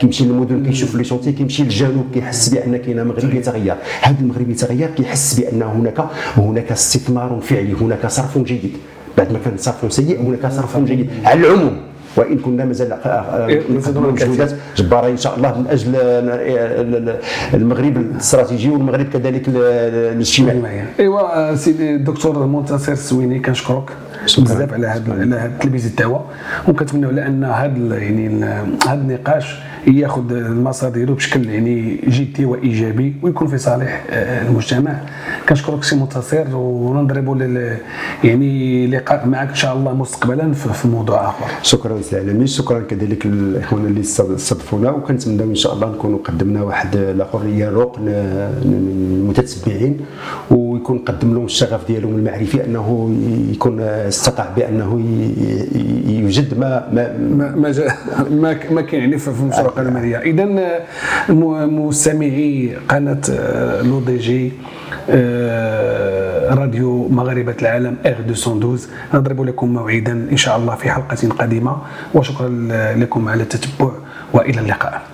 كيمشي 0.00 0.24
للمدن 0.24 0.66
كيشوف 0.66 0.94
لي 0.94 1.04
شونتيي 1.04 1.32
كيمشي 1.32 1.62
للجنوب 1.62 2.06
كيحس 2.14 2.48
بأن 2.48 2.76
كاين 2.76 3.04
مغرب 3.04 3.33
يتغير. 3.36 3.76
هذا 4.02 4.20
المغرب 4.20 4.50
يتغير 4.50 4.90
كيحس 4.96 5.40
بأن 5.40 5.62
هناك 5.62 6.04
هناك 6.36 6.72
استثمار 6.72 7.40
فعلي 7.42 7.72
هناك 7.80 8.06
صرف 8.06 8.38
جيد. 8.38 8.76
بعد 9.18 9.32
ما 9.32 9.38
كان 9.44 9.56
صرف 9.56 9.92
سيء 9.92 10.20
هناك 10.20 10.52
صرف 10.52 10.78
جيد. 10.78 11.10
على 11.24 11.40
العموم 11.40 11.76
وإن 12.16 12.38
كنا 12.38 12.64
مازال 12.64 12.92
إيه، 12.92 13.62
مجهودات 13.96 14.52
جبارة 14.76 15.08
إن 15.08 15.16
شاء 15.16 15.36
الله 15.36 15.58
من 15.58 15.66
أجل 15.66 15.92
المغرب 17.54 17.96
الاستراتيجي 17.96 18.70
والمغرب 18.70 19.06
كذلك 19.06 19.48
الاجتماعي. 19.48 20.84
إيوا 21.00 21.54
سيدي 21.54 21.94
الدكتور 21.94 22.46
منتصر 22.46 22.92
السويني 22.92 23.38
كنشكرك 23.38 23.90
بزاف 24.38 24.72
على 24.72 24.86
هذا 24.86 25.12
على 25.12 25.34
هذا 25.34 25.46
التلفزيون 25.46 25.96
تاعو. 25.96 26.20
وكنتمنوا 26.68 27.10
على 27.10 27.26
ان 27.26 27.44
هذا 27.44 27.98
يعني 27.98 28.44
هذا 28.86 28.94
النقاش 28.94 29.58
ياخذ 29.86 30.32
المسار 30.32 30.90
ديالو 30.90 31.14
بشكل 31.14 31.48
يعني 31.50 32.00
جدي 32.08 32.44
وإيجابي 32.44 33.14
ويكون 33.22 33.46
في 33.48 33.58
صالح 33.58 34.04
آه، 34.10 34.48
المجتمع. 34.48 35.00
كنشكرك 35.48 35.84
سي 35.84 35.96
منتصر 35.96 36.56
ونضربوا 36.56 37.36
يعني 38.24 38.86
لقاء 38.86 39.28
معك 39.28 39.48
إن 39.48 39.54
شاء 39.54 39.76
الله 39.76 39.94
مستقبلا 39.94 40.52
في 40.52 40.88
موضوع 40.88 41.28
آخر. 41.28 41.46
شكرا 41.62 42.00
سي 42.00 42.16
علمي 42.18 42.46
شكرا 42.46 42.80
كذلك 42.80 43.26
للاخوان 43.26 43.86
اللي 43.86 44.00
استضفونا. 44.00 44.90
وكنتمنى 44.90 45.42
إن 45.42 45.54
شاء 45.54 45.74
الله 45.74 45.88
نكونوا 45.90 46.18
قدمنا 46.24 46.62
واحد 46.62 46.96
الآخر 46.96 47.46
يروق 47.46 47.98
للمتتبعين 48.64 50.00
ويكون 50.84 50.98
قدم 50.98 51.34
لهم 51.34 51.44
الشغف 51.44 51.86
ديالهم 51.86 52.16
المعرفي 52.16 52.64
أنه 52.64 53.16
يكون 53.52 53.80
استطاع 53.80 54.48
بأنه 54.56 55.00
يوجد 56.06 56.58
ما 56.58 56.88
ما 56.92 57.18
ما 57.18 57.72
ما, 58.30 58.56
ما 58.70 58.80
كاين 58.80 59.00
يعني 59.02 59.18
في 59.18 59.28
المسابقه 59.28 59.82
الماليه 59.82 60.16
اذا 60.16 60.46
مستمعي 61.66 62.76
قناه 62.88 63.20
آه، 63.30 63.82
لو 63.82 64.00
دي 64.00 64.16
جي 64.16 64.52
آه، 65.10 66.54
راديو 66.54 67.08
مغاربة 67.08 67.54
العالم 67.62 67.96
ار 68.06 68.16
212 68.28 68.88
نضرب 69.14 69.42
لكم 69.42 69.68
موعدا 69.72 70.12
إن 70.12 70.36
شاء 70.36 70.56
الله 70.56 70.74
في 70.74 70.90
حلقة 70.90 71.28
قادمة 71.28 71.76
وشكرا 72.14 72.48
لكم 72.96 73.28
على 73.28 73.42
التتبع 73.42 73.90
وإلى 74.32 74.60
اللقاء. 74.60 75.13